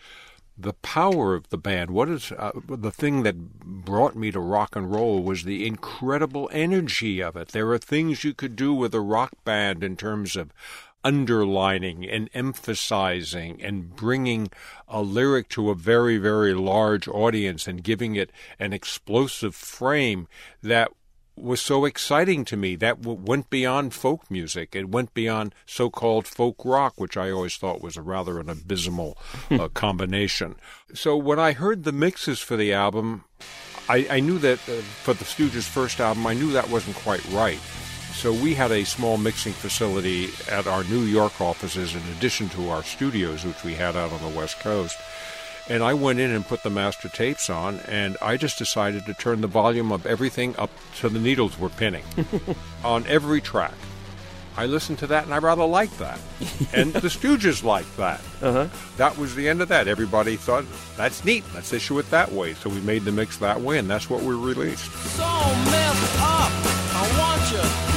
[0.62, 4.76] the power of the band, what is uh, the thing that brought me to rock
[4.76, 7.50] and roll was the incredible energy of it.
[7.50, 10.54] There are things you could do with a rock band in terms of
[11.04, 14.52] underlining and emphasizing and bringing
[14.88, 20.28] a lyric to a very, very large audience and giving it an explosive frame
[20.62, 20.91] that
[21.36, 22.76] was so exciting to me.
[22.76, 24.76] That w- went beyond folk music.
[24.76, 29.17] It went beyond so-called folk rock, which I always thought was a rather an abysmal
[29.52, 30.56] uh, combination.
[30.94, 33.24] So when I heard the mixes for the album,
[33.89, 37.26] I, I knew that uh, for the Stooges' first album, I knew that wasn't quite
[37.32, 37.60] right.
[38.13, 42.70] So we had a small mixing facility at our New York offices in addition to
[42.70, 44.98] our studios, which we had out on the West Coast.
[45.72, 49.14] And I went in and put the master tapes on, and I just decided to
[49.14, 52.04] turn the volume of everything up to the needles were pinning
[52.84, 53.72] on every track.
[54.58, 56.20] I listened to that, and I rather liked that.
[56.74, 58.19] and the Stooges liked that.
[58.42, 58.67] Uh-huh.
[58.98, 59.88] That was the end of that.
[59.88, 60.65] Everybody thought,
[60.98, 61.46] that's neat.
[61.54, 62.54] Let's issue it that way.
[62.54, 64.92] So we made the mix that way, and that's what we released.
[64.92, 66.52] So messed up,
[66.94, 67.90] I want you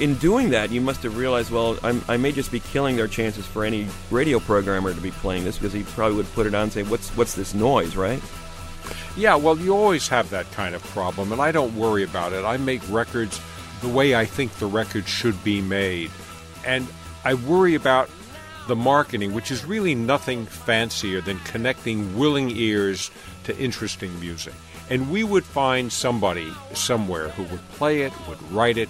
[0.00, 3.06] In doing that, you must have realized, well, I'm, I may just be killing their
[3.06, 6.54] chances for any radio programmer to be playing this because he probably would put it
[6.54, 8.22] on and say, "What's what's this noise?" Right?
[9.14, 12.44] Yeah, well, you always have that kind of problem, and I don't worry about it.
[12.44, 13.38] I make records
[13.82, 16.10] the way I think the record should be made.
[16.64, 16.86] And
[17.24, 18.08] I worry about
[18.68, 23.10] the marketing, which is really nothing fancier than connecting willing ears
[23.44, 24.54] to interesting music.
[24.88, 28.88] And we would find somebody somewhere who would play it, would write it,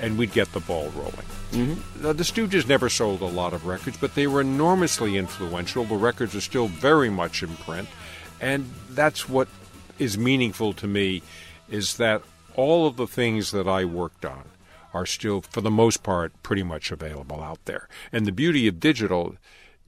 [0.00, 1.26] and we'd get the ball rolling.
[1.52, 2.02] Mm-hmm.
[2.02, 5.84] Now, the Stooges never sold a lot of records, but they were enormously influential.
[5.84, 7.88] The records are still very much in print,
[8.40, 9.48] and that's what
[9.98, 11.22] is meaningful to me
[11.68, 12.22] is that
[12.54, 14.44] all of the things that I worked on
[14.94, 17.88] are still, for the most part, pretty much available out there.
[18.10, 19.36] And the beauty of digital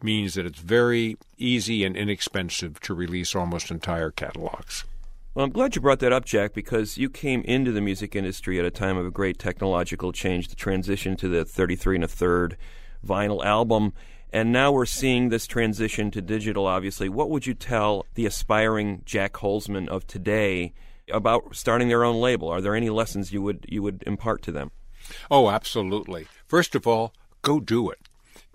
[0.02, 4.84] means that it's very easy and inexpensive to release almost entire catalogs.
[5.32, 8.58] Well, I'm glad you brought that up, Jac, because you came into the music industry
[8.58, 12.08] at a time of a great technological change, the transition to the 33 and a
[12.08, 12.56] third
[13.06, 13.92] vinyl album.
[14.32, 17.08] And now we're seeing this transition to digital, obviously.
[17.08, 20.72] What would you tell the aspiring Jac Holzman of today
[21.08, 22.48] about starting their own label?
[22.48, 24.72] Are there any lessons you would you would impart to them?
[25.30, 26.26] Oh, absolutely.
[26.48, 28.00] First of all, go do it.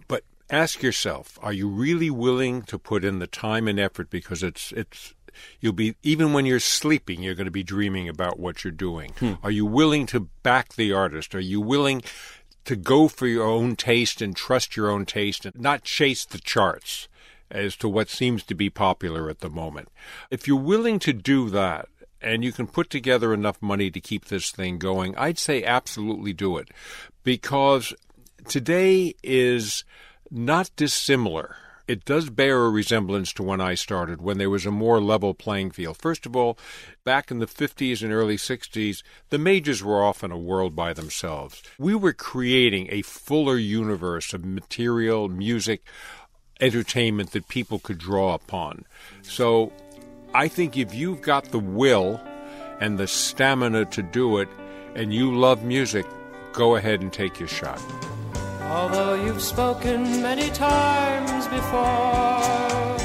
[0.10, 4.44] But ask yourself, are you really willing to put in the time and effort because
[4.44, 5.14] it's it's
[5.60, 9.12] you'll be even when you're sleeping you're going to be dreaming about what you're doing.
[9.20, 9.34] Hmm.
[9.44, 11.36] Are you willing to back the artist?
[11.36, 12.04] Are you willing
[12.66, 16.40] to go for your own taste and trust your own taste and not chase the
[16.40, 17.08] charts
[17.52, 19.90] as to what seems to be popular at the moment?
[20.32, 21.88] If you're willing to do that,
[22.22, 26.34] and you can put together enough money to keep this thing going, I'd say absolutely
[26.34, 26.70] do it.
[27.24, 27.94] Because
[28.48, 29.84] today is
[30.32, 31.56] not dissimilar.
[31.88, 35.36] It does bear a resemblance to when I started, when there was a more level
[35.36, 35.98] playing field.
[35.98, 36.58] First of all,
[37.04, 41.62] back in the 50s and early 60s, the majors were often a world by themselves.
[41.78, 45.84] We were creating a fuller universe of material, music,
[46.60, 48.86] entertainment that people could draw upon.
[49.22, 49.72] So
[50.34, 52.20] I think if you've got the will
[52.80, 54.50] and the stamina to do it
[54.96, 56.08] and you love music,
[56.52, 57.82] go ahead and take your shot.
[58.68, 62.98] Although you've spoken many times before,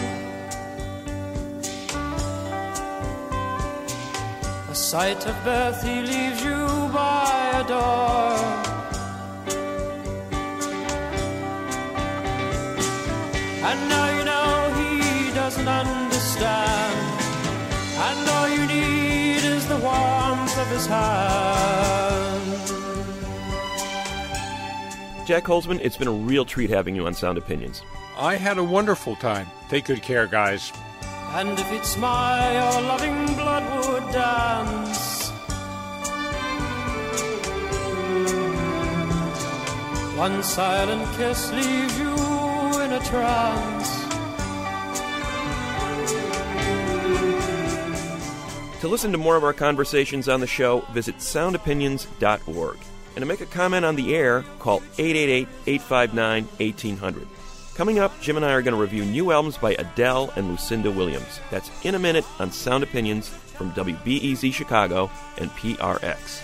[4.69, 8.71] the sight of birth he leaves you by a door.
[13.69, 17.21] And now you know he doesn't understand.
[18.07, 21.90] And all you need is the warmth of his hand.
[25.31, 27.83] Jac Holzman, it's been a real treat having you on Sound Opinions.
[28.19, 29.47] I had a wonderful time.
[29.69, 30.73] Take good care, guys.
[31.35, 35.31] And if it's my your loving blood would dance
[40.19, 44.01] One silent kiss leaves you in a trance
[48.81, 52.79] To listen to more of our conversations on the show, visit soundopinions.org.
[53.15, 57.27] And to make a comment on the air, call 888 859 1800.
[57.75, 60.91] Coming up, Jim and I are going to review new albums by Adele and Lucinda
[60.91, 61.41] Williams.
[61.51, 66.43] That's in a minute on Sound Opinions from WBEZ Chicago and PRX.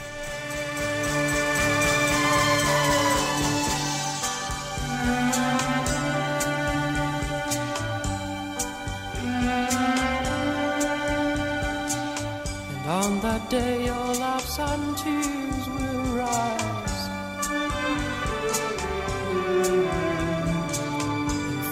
[12.70, 15.75] And on that day your laughs and tears
[16.26, 16.60] And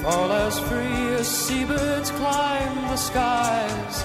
[0.02, 4.04] fall as free as seabirds climb the skies.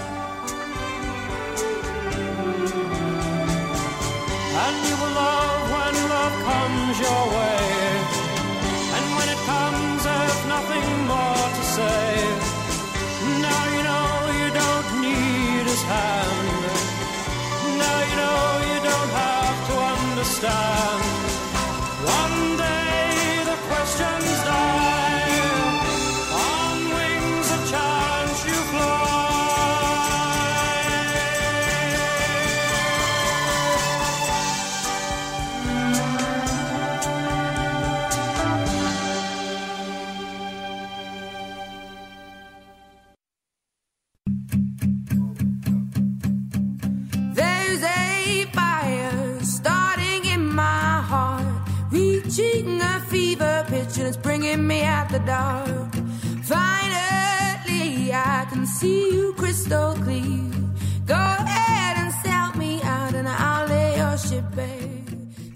[4.64, 4.99] And you
[22.06, 24.39] One day the questions
[55.20, 55.94] the dark.
[56.44, 60.52] Finally, I can see you crystal clear.
[61.06, 64.90] Go ahead and sell me out, and I'll lay your ship bare.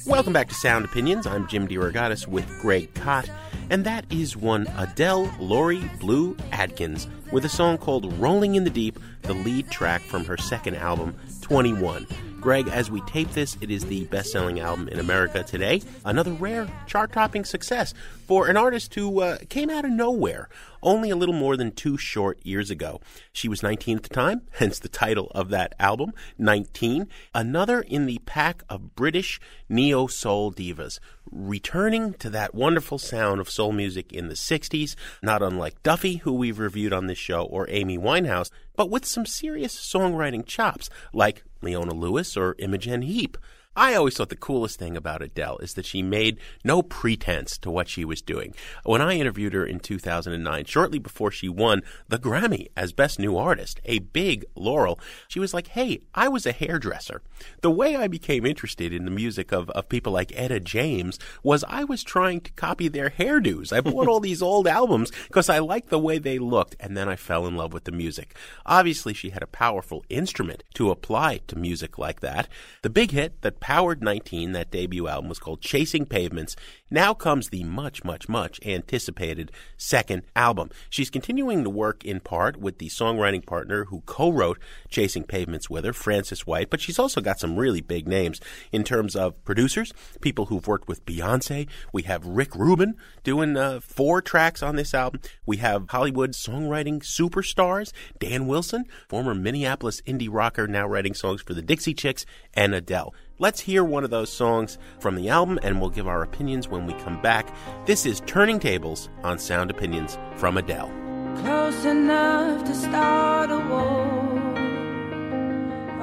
[0.06, 1.26] Welcome back to Sound Opinions.
[1.26, 3.30] I'm Jim DeRogatis with Greg Kot,
[3.70, 8.70] and that is one Adele Laurie Blue Adkins with a song called Rolling in the
[8.70, 12.06] Deep, the lead track from her second album, 21.
[12.44, 15.82] Greg, as we tape this, it is the best selling album in America today.
[16.04, 17.94] Another rare chart topping success
[18.28, 20.50] for an artist who uh, came out of nowhere
[20.82, 23.00] only a little more than two short years ago.
[23.32, 27.08] She was 19 at the time, hence the title of that album, 19.
[27.34, 29.40] Another in the pack of British
[29.70, 31.00] neo soul divas,
[31.32, 36.34] returning to that wonderful sound of soul music in the 60s, not unlike Duffy, who
[36.34, 41.44] we've reviewed on this show, or Amy Winehouse, but with some serious songwriting chops, like
[41.64, 43.38] Leona Lewis or Imogen Heap.
[43.76, 47.72] I always thought the coolest thing about Adele is that she made no pretense to
[47.72, 48.54] what she was doing.
[48.84, 53.36] When I interviewed her in 2009, shortly before she won the Grammy as Best New
[53.36, 57.24] Artist, a big laurel, she was like, Hey, I was a hairdresser.
[57.62, 61.64] The way I became interested in the music of, of people like Etta James was
[61.68, 63.74] I was trying to copy their hairdos.
[63.74, 67.10] I bought all these old albums because I liked the way they looked, and then
[67.10, 68.36] I fell in love with the music.
[68.68, 72.48] Obviously, she had a powerful instrument to apply to music like that.
[72.84, 76.54] The big hit that powered 19, that debut album, was called Chasing Pavements.
[76.92, 80.70] Now comes the much, much, much anticipated second album.
[80.90, 84.60] She's continuing to work in part with the songwriting partner who co wrote
[84.90, 88.42] Chasing Pavements with her, Francis White, but she's also got some really big names
[88.74, 91.66] in terms of producers, people who've worked with Beyonce.
[91.94, 95.22] We have Rick Rubin doing uh, four tracks on this album.
[95.46, 101.54] We have Hollywood songwriting superstars, Dan Wilson, former Minneapolis indie rocker, now writing songs for
[101.54, 103.14] the Dixie Chicks, and Adele.
[103.40, 106.86] Let's hear one of those songs from the album and we'll give our opinions when
[106.86, 107.52] we come back.
[107.88, 110.92] This is Turning Tables on Sound Opinions from Adele.
[111.38, 114.04] Close enough to start a war.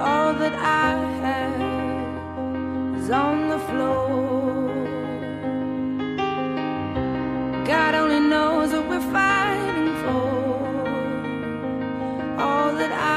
[0.01, 4.67] All that I have is on the floor.
[7.65, 10.31] God only knows what we're fighting for.
[12.43, 13.10] All that I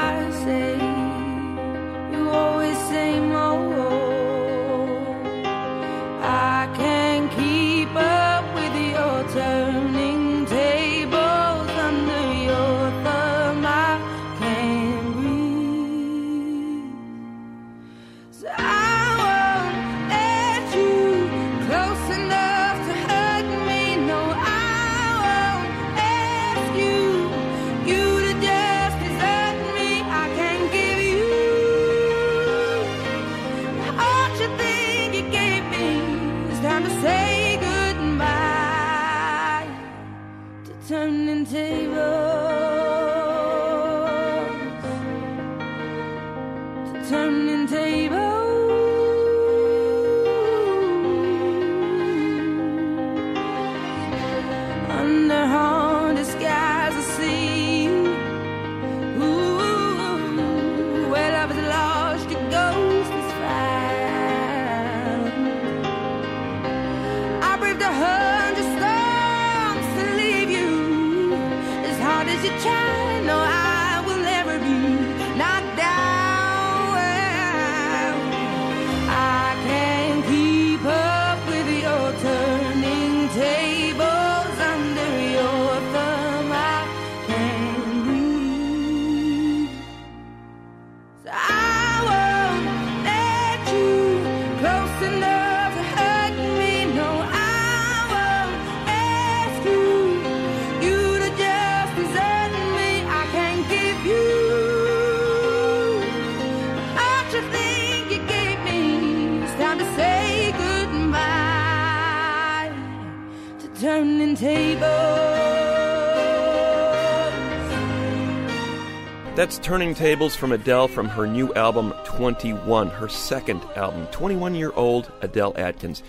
[119.44, 124.06] That's Turning Tables from Adele from her new album 21, her second album.
[124.06, 126.02] 21 year old Adele Adkins.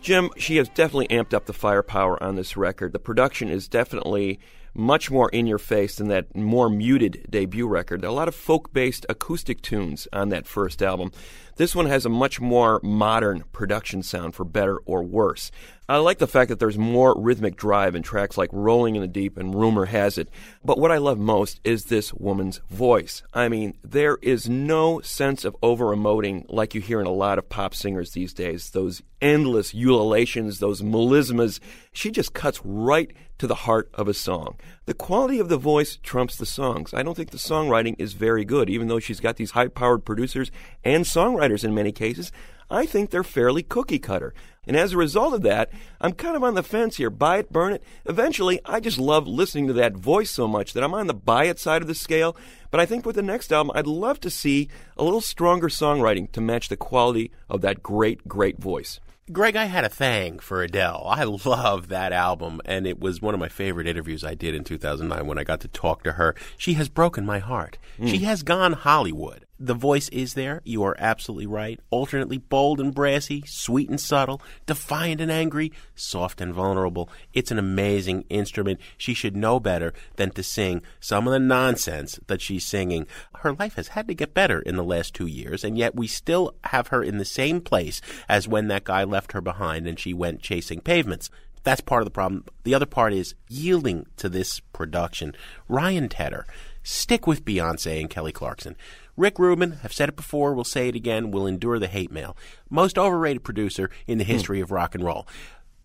[0.00, 2.92] Jim, she has definitely amped up the firepower on this record.
[2.92, 4.40] The production is definitely
[4.74, 8.00] much more in your face than that more muted debut record.
[8.00, 11.12] There are a lot of folk based acoustic tunes on that first album.
[11.56, 15.50] This one has a much more modern production sound, for better or worse.
[15.90, 19.08] I like the fact that there's more rhythmic drive in tracks like Rolling in the
[19.08, 20.30] Deep and Rumor Has It.
[20.64, 23.22] But what I love most is this woman's voice.
[23.34, 27.38] I mean, there is no sense of over emoting like you hear in a lot
[27.38, 28.70] of pop singers these days.
[28.70, 31.60] Those endless ululations, those melismas.
[31.92, 34.56] She just cuts right to the heart of a song.
[34.84, 36.92] The quality of the voice trumps the songs.
[36.92, 40.04] I don't think the songwriting is very good, even though she's got these high powered
[40.04, 40.50] producers
[40.84, 42.32] and songwriters in many cases.
[42.70, 44.34] I think they're fairly cookie cutter.
[44.66, 45.70] And as a result of that,
[46.02, 47.08] I'm kind of on the fence here.
[47.08, 47.82] Buy it, burn it.
[48.04, 51.44] Eventually, I just love listening to that voice so much that I'm on the buy
[51.44, 52.36] it side of the scale.
[52.70, 54.68] But I think with the next album, I'd love to see
[54.98, 59.00] a little stronger songwriting to match the quality of that great, great voice.
[59.32, 61.04] Greg, I had a thing for Adele.
[61.06, 64.64] I love that album, and it was one of my favorite interviews I did in
[64.64, 66.34] 2009 when I got to talk to her.
[66.58, 67.78] She has broken my heart.
[67.98, 68.22] She Mm.
[68.22, 69.44] has gone Hollywood.
[69.62, 70.62] The voice is there.
[70.64, 71.78] You are absolutely right.
[71.90, 77.10] Alternately bold and brassy, sweet and subtle, defiant and angry, soft and vulnerable.
[77.34, 78.80] It's an amazing instrument.
[78.96, 83.06] She should know better than to sing some of the nonsense that she's singing.
[83.40, 86.06] Her life has had to get better in the last two years, and yet we
[86.06, 88.00] still have her in the same place
[88.30, 91.28] as when that guy left her behind and she went chasing pavements.
[91.64, 92.46] That's part of the problem.
[92.64, 95.34] The other part is yielding to this production.
[95.68, 96.46] Ryan Tedder,
[96.82, 98.76] stick with Beyonce and Kelly Clarkson.
[99.20, 102.38] Rick Rubin, I've said it before, we'll say it again, will endure the hate mail.
[102.70, 105.28] Most overrated producer in the history of rock and roll.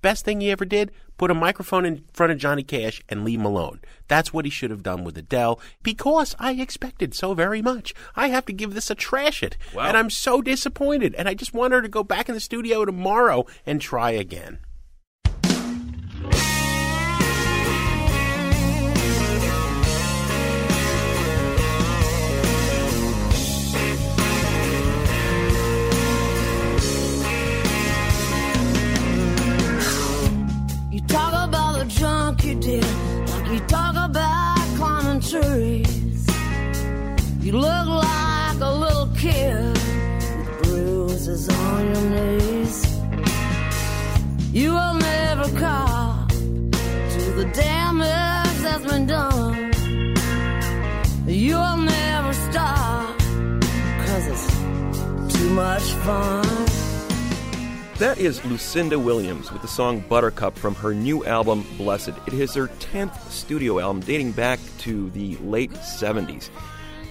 [0.01, 0.89] Best thing he ever did?
[1.17, 3.81] Put a microphone in front of Johnny Cash and leave him alone.
[4.07, 7.93] That's what he should have done with Adele because I expected so very much.
[8.15, 9.57] I have to give this a trash it.
[9.87, 11.13] And I'm so disappointed.
[11.15, 14.59] And I just want her to go back in the studio tomorrow and try again.
[58.55, 62.13] Lucinda Williams with the song Buttercup from her new album Blessed.
[62.25, 66.49] It is her 10th studio album dating back to the late 70s.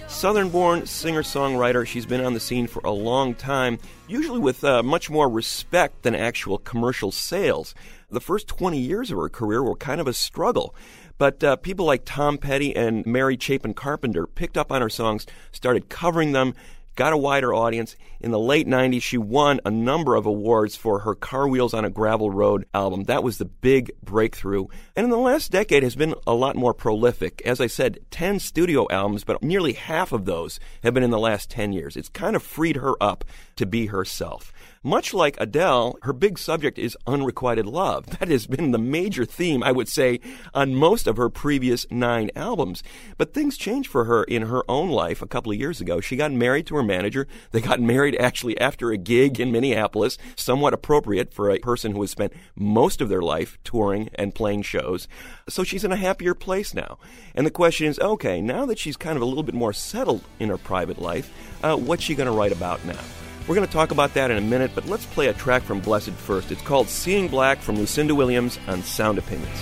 [0.07, 3.77] Southern born singer songwriter, she's been on the scene for a long time,
[4.07, 7.75] usually with uh, much more respect than actual commercial sales.
[8.09, 10.73] The first 20 years of her career were kind of a struggle.
[11.17, 15.25] But uh, people like Tom Petty and Mary Chapin Carpenter picked up on her songs,
[15.51, 16.55] started covering them,
[16.95, 17.95] got a wider audience.
[18.19, 21.85] In the late 90s, she won a number of awards for her Car Wheels on
[21.85, 23.03] a Gravel Road album.
[23.03, 24.67] That was the big breakthrough.
[24.95, 27.41] And in the last decade has been a lot more prolific.
[27.45, 31.19] As I said, 10 studio albums, but nearly half of those have been in the
[31.19, 31.95] last 10 years.
[31.95, 33.25] It's kind of freed her up
[33.57, 34.51] to be herself.
[34.85, 38.05] Much like Adele, her big subject is unrequited love.
[38.19, 40.19] That has been the major theme, I would say,
[40.53, 42.83] on most of her previous nine albums.
[43.17, 45.99] But things changed for her in her own life a couple of years ago.
[46.01, 47.27] She got married to her manager.
[47.49, 52.01] They got married actually after a gig in Minneapolis, somewhat appropriate for a person who
[52.01, 55.07] has spent most of their life touring and playing shows.
[55.49, 56.99] So she's in a happier place now.
[57.33, 60.21] And the question is okay, now that she's kind of a little bit more settled
[60.39, 61.31] in her private life,
[61.63, 63.01] uh, what's she going to write about now?
[63.47, 65.79] We're going to talk about that in a minute, but let's play a track from
[65.79, 66.51] Blessed first.
[66.51, 69.61] It's called Seeing Black from Lucinda Williams on Sound Opinions.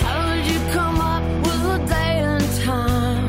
[0.00, 3.28] How did you come up with a day and time?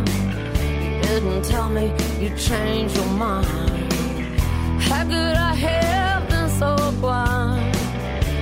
[0.95, 4.33] You didn't tell me you changed your mind.
[4.81, 7.75] How could I have been so blind?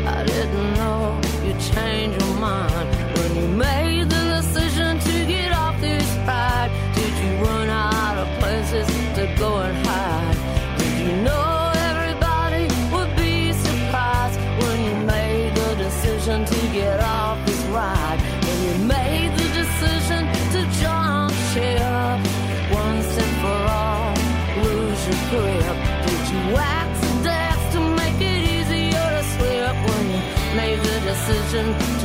[0.07, 1.18] I didn't know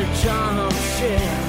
[0.05, 1.44] decision to jump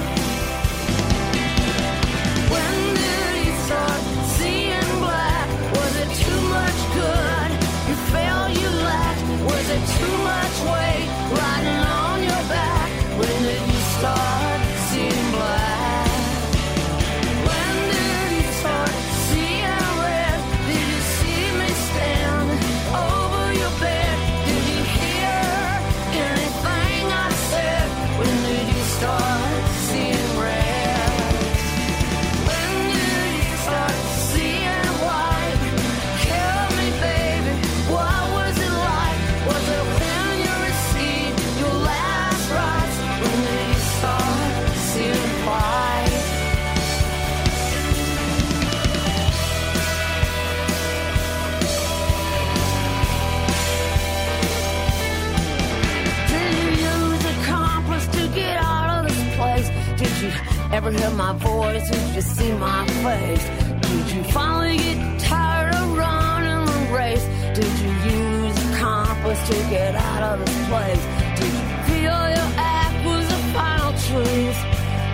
[60.82, 61.90] my voice?
[61.90, 63.48] Did you see my face?
[63.82, 67.24] Did you finally get tired of running the race?
[67.54, 71.06] Did you use a compass to get out of this place?
[71.40, 74.60] Did you feel your act was the final truth?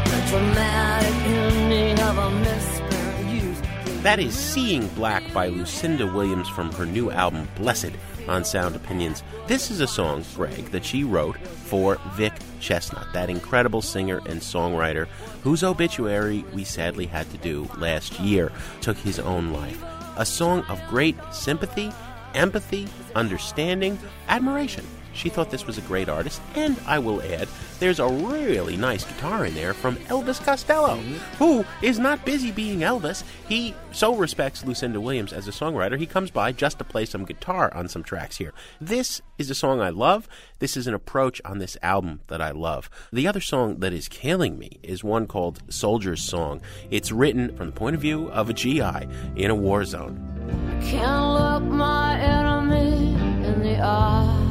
[0.06, 4.02] The dramatic ending of a misspent youth.
[4.02, 7.92] That is Seeing Black by Lucinda Williams from her new album Blessed
[8.28, 9.24] on Sound Opinions.
[9.48, 14.40] This is a song, Greg, that she wrote for Vic Chesnutt, that incredible singer and
[14.40, 15.08] songwriter
[15.44, 18.52] whose obituary we sadly had to do last year,
[18.82, 19.84] took his own life.
[20.18, 21.92] A song of great sympathy,
[22.34, 23.98] empathy, understanding,
[24.28, 24.86] admiration.
[25.14, 27.48] She thought this was a great artist, and I will add,
[27.80, 31.16] there's a really nice guitar in there from Elvis Costello, mm-hmm.
[31.44, 33.24] who is not busy being Elvis.
[33.48, 37.26] He so respects Lucinda Williams as a songwriter, he comes by just to play some
[37.26, 38.54] guitar on some tracks here.
[38.80, 40.28] This is a song I love.
[40.60, 42.90] This is an approach on this album that I love.
[43.12, 46.62] The other song that is killing me is one called Soldier's Song.
[46.90, 50.80] It's written from the point of view of a GI in a war zone.
[50.84, 53.14] Can't look my enemy
[53.46, 54.51] in the eye.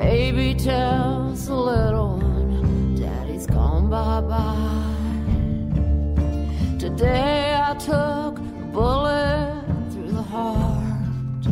[0.00, 4.96] Baby tells the little one, Daddy's gone bye bye.
[6.78, 8.42] Today I took a
[8.72, 11.42] bullet through the heart.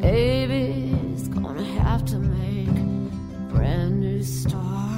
[0.00, 4.91] Baby's gonna have to make a brand new start.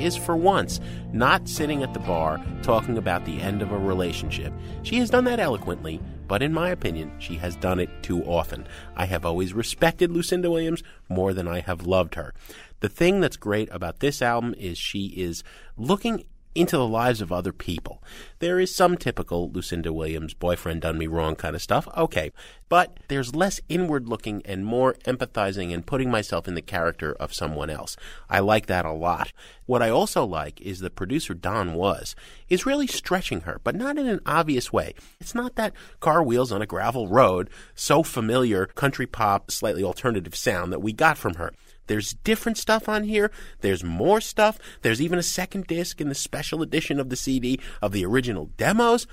[0.00, 0.80] Is, for once,
[1.12, 4.52] not sitting at the bar talking about the end of a relationship.
[4.82, 8.66] She has done that eloquently, but in my opinion, she has done it too often.
[8.96, 12.32] I have always respected Lucinda Williams more than I have loved her.
[12.80, 15.42] The thing that's great about this album is she is
[15.76, 16.24] looking
[16.54, 18.02] into the lives of other people.
[18.40, 22.32] There is some typical Lucinda Williams boyfriend done me wrong kind of stuff, okay,
[22.68, 27.34] but there's less inward looking and more empathizing and putting myself in the character of
[27.34, 27.96] someone else.
[28.28, 29.32] I like that a lot.
[29.66, 32.16] What I also like is the producer Don Was
[32.48, 34.94] is really stretching her, but not in an obvious way.
[35.20, 40.34] It's not that car wheels on a gravel road, so familiar country pop, slightly alternative
[40.34, 41.52] sound that we got from her.
[41.90, 43.32] There's different stuff on here.
[43.62, 44.60] There's more stuff.
[44.82, 48.48] There's even a second disc in the special edition of the CD of the original
[48.56, 49.08] demos.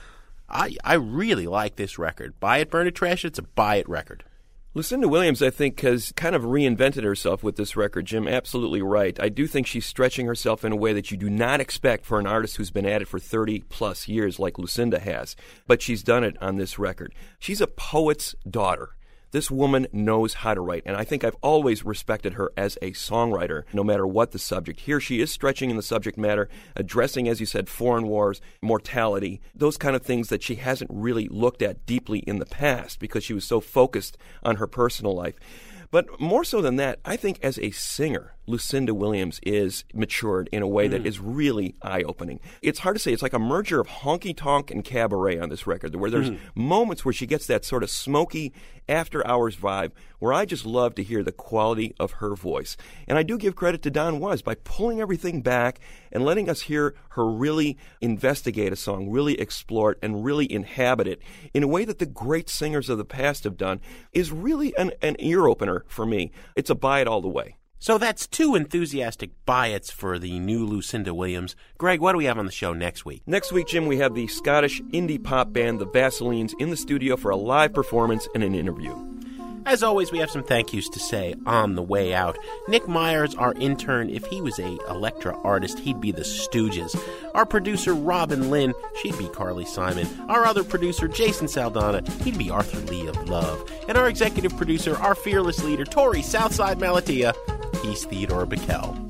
[0.48, 2.40] I I really like this record.
[2.40, 3.30] Buy it, burn it, trash it.
[3.30, 4.26] It's a buy it record.
[4.76, 8.06] Lucinda Williams, I think, has kind of reinvented herself with this record.
[8.06, 9.20] Jim, absolutely right.
[9.20, 12.20] I do think she's stretching herself in a way that you do not expect for
[12.20, 15.36] an artist who's been at it for 30 plus years, like Lucinda has.
[15.66, 17.16] But she's done it on this record.
[17.40, 18.97] She's a poet's daughter.
[19.32, 22.92] This woman knows how to write, and I think I've always respected her as a
[22.92, 24.82] songwriter, no matter what the subject.
[24.82, 26.48] Here she is stretching in the subject matter,
[26.78, 31.28] addressing, as you said, foreign wars, mortality, those kind of things that she hasn't really
[31.28, 35.38] looked at deeply in the past because she was so focused on her personal life.
[35.92, 40.62] But more so than that, I think as a singer, Lucinda Williams is matured in
[40.64, 42.40] a way that is really eye opening.
[42.62, 43.12] It's hard to say.
[43.12, 46.40] It's like a merger of honky tonk and cabaret on this record, where there's Mm.
[46.56, 48.54] moments where she gets that sort of smoky
[48.90, 52.78] after hours vibe where I just love to hear the quality of her voice.
[53.06, 55.80] And I do give credit to Don Was by pulling everything back
[56.12, 61.06] and letting us hear her really investigate a song, really explore it, and really inhabit
[61.08, 61.22] it
[61.54, 63.82] in a way that the great singers of the past have done
[64.14, 66.32] is really an, an ear opener for me.
[66.56, 67.58] It's a buy it all the way.
[67.80, 71.56] So that's two enthusiastic buy its for the new Lucinda Williams.
[71.78, 73.22] Greg, what do we have on the show next week?
[73.28, 77.16] Next week, Jim, we have the Scottish indie pop band, the Vaselines, in the studio
[77.16, 78.96] for a live performance and an interview.
[79.68, 82.38] As always, we have some thank yous to say on the way out.
[82.70, 86.98] Nick Myers, our intern, if he was a Elektra artist, he'd be the Stooges.
[87.36, 90.08] Our producer, Robin Linn, she'd be Carly Simon.
[90.30, 93.70] Our other producer, Jason Saldana, he'd be Arthur Lee of Love.
[93.90, 97.36] And our executive producer, our fearless leader, Torey Southside Malatia,
[97.82, 99.07] he's Theodore Bikel.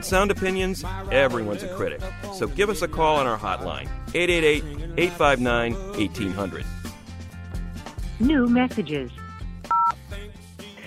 [0.00, 0.82] On Sound Opinions,
[1.12, 2.00] everyone's a critic.
[2.32, 4.64] So give us a call on our hotline, 888
[4.96, 6.64] 859 1800.
[8.18, 9.10] New messages.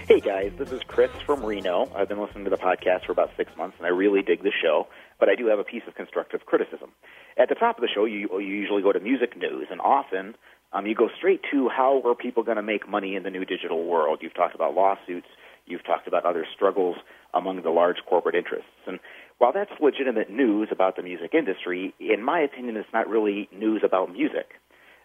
[0.07, 1.91] Hey guys, this is Chris from Reno.
[1.95, 4.51] I've been listening to the podcast for about six months, and I really dig the
[4.51, 4.87] show.
[5.19, 6.89] But I do have a piece of constructive criticism.
[7.37, 10.33] At the top of the show, you, you usually go to music news, and often
[10.71, 13.45] um, you go straight to how are people going to make money in the new
[13.45, 14.21] digital world.
[14.23, 15.27] You've talked about lawsuits.
[15.67, 16.97] You've talked about other struggles
[17.33, 18.69] among the large corporate interests.
[18.87, 18.99] And
[19.37, 23.81] while that's legitimate news about the music industry, in my opinion, it's not really news
[23.83, 24.59] about music.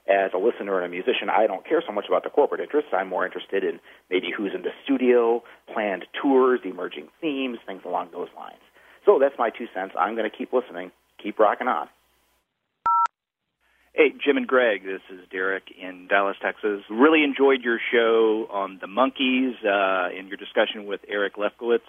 [0.08, 2.90] As a listener and a musician, I don't care so much about the corporate interests.
[2.96, 8.08] I'm more interested in maybe who's in the studio, planned tours, emerging themes, things along
[8.12, 8.62] those lines.
[9.04, 9.94] So that's my two cents.
[9.98, 11.88] I'm going to keep listening, keep rocking on.
[13.92, 16.82] Hey, Jim and Greg, this is Derek in Dallas, Texas.
[16.88, 21.80] Really enjoyed your show on the Monkees uh, and your discussion with Eric Lefcowitz.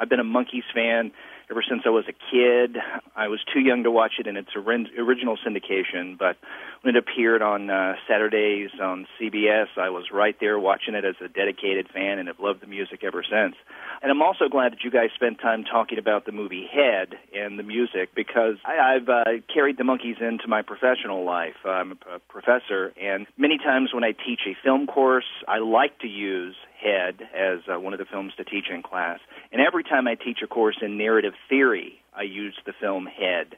[0.00, 1.12] I've been a Monkees fan
[1.50, 2.78] ever since I was a kid.
[3.16, 6.36] I was too young to watch it in its original syndication, but
[6.82, 11.16] when it appeared on uh, Saturdays on CBS, I was right there watching it as
[11.22, 13.56] a dedicated fan and have loved the music ever since.
[14.00, 17.58] And I'm also glad that you guys spent time talking about the movie Head and
[17.58, 21.56] the music because I, I've uh, carried the Monkees into my professional life.
[21.66, 26.08] I'm a professor, and many times when I teach a film course, I like to
[26.08, 29.20] use Head as uh, one of the films to teach in class.
[29.52, 33.56] And every time I teach a course in narrative theory, I use the film Head.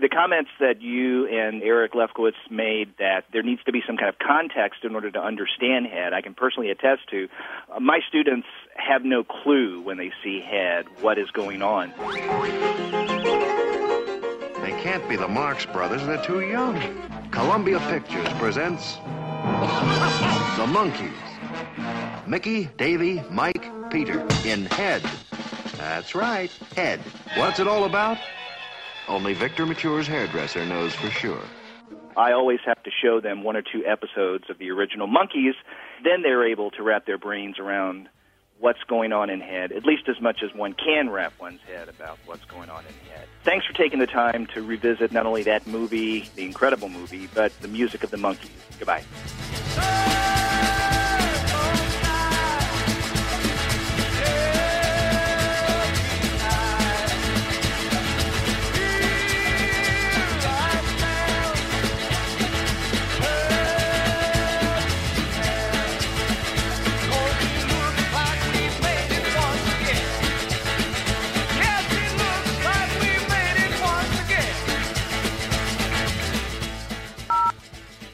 [0.00, 4.08] The comments that you and Eric Lefcowitz made that there needs to be some kind
[4.08, 7.28] of context in order to understand Head, I can personally attest to.
[7.70, 8.46] Uh, my students
[8.76, 11.92] have no clue when they see Head what is going on.
[14.62, 16.06] They can't be the Marx Brothers.
[16.06, 16.80] They're too young.
[17.30, 18.94] Columbia Pictures presents
[20.56, 21.29] The Monkees.
[22.30, 25.02] Mickey, Davy, Mike, Peter in Head.
[25.76, 27.00] That's right, Head.
[27.34, 28.18] What's it all about?
[29.08, 31.42] Only Victor Mature's hairdresser knows for sure.
[32.16, 35.54] I always have to show them one or two episodes of the original Monkees.
[36.04, 38.08] Then they're able to wrap their brains around
[38.60, 41.88] what's going on in head, at least as much as one can wrap one's head
[41.88, 43.26] about what's going on in head.
[43.42, 47.50] Thanks for taking the time to revisit not only that movie, the incredible movie, but
[47.60, 48.50] the music of the Monkees.
[48.78, 49.02] Goodbye.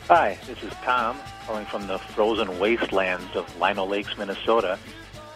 [0.08, 4.78] Hi, this is Tom calling from the frozen wastelands of Lino Lakes, Minnesota.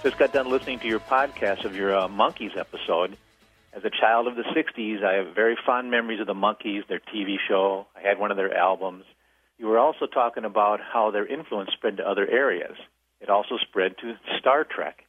[0.04, 3.16] Just got done listening to your podcast of your uh, Monkees episode.
[3.72, 7.00] As a child of the 60s, I have very fond memories of the Monkees, their
[7.00, 7.88] TV show.
[7.96, 9.06] I had one of their albums.
[9.58, 12.76] You were also talking about how their influence spread to other areas.
[13.20, 15.04] It also spread to Star Trek.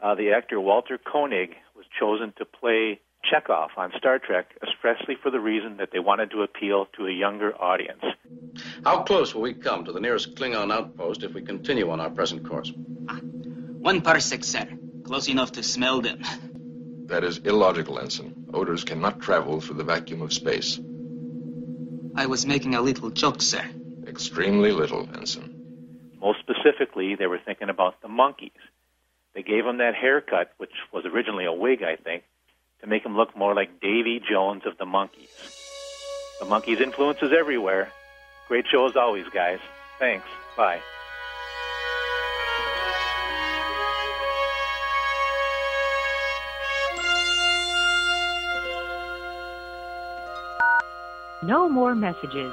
[0.00, 3.00] Uh, the actor Walter Koenig was chosen to play
[3.30, 7.12] Chekov on Star Trek, especially for the reason that they wanted to appeal to a
[7.12, 8.02] younger audience.
[8.84, 12.10] How close will we come to the nearest Klingon outpost if we continue on our
[12.10, 12.72] present course?
[13.80, 14.66] One parsec, sir.
[15.04, 16.20] Close enough to smell them.
[17.06, 18.34] That is illogical, Ensign.
[18.52, 20.80] Odors cannot travel through the vacuum of space.
[22.16, 23.62] I was making a little joke, sir.
[24.06, 25.52] Extremely little, Ensign.
[26.20, 28.50] Most specifically, they were thinking about the Monkees.
[29.34, 32.24] They gave him that haircut, which was originally a wig, I think,
[32.86, 35.28] to make him look more like Davy Jones of the Monkees.
[36.38, 37.90] The Monkees' influence is everywhere.
[38.48, 39.58] Great show as always, guys.
[39.98, 40.26] Thanks.
[40.56, 40.80] Bye.
[51.42, 52.52] No more messages.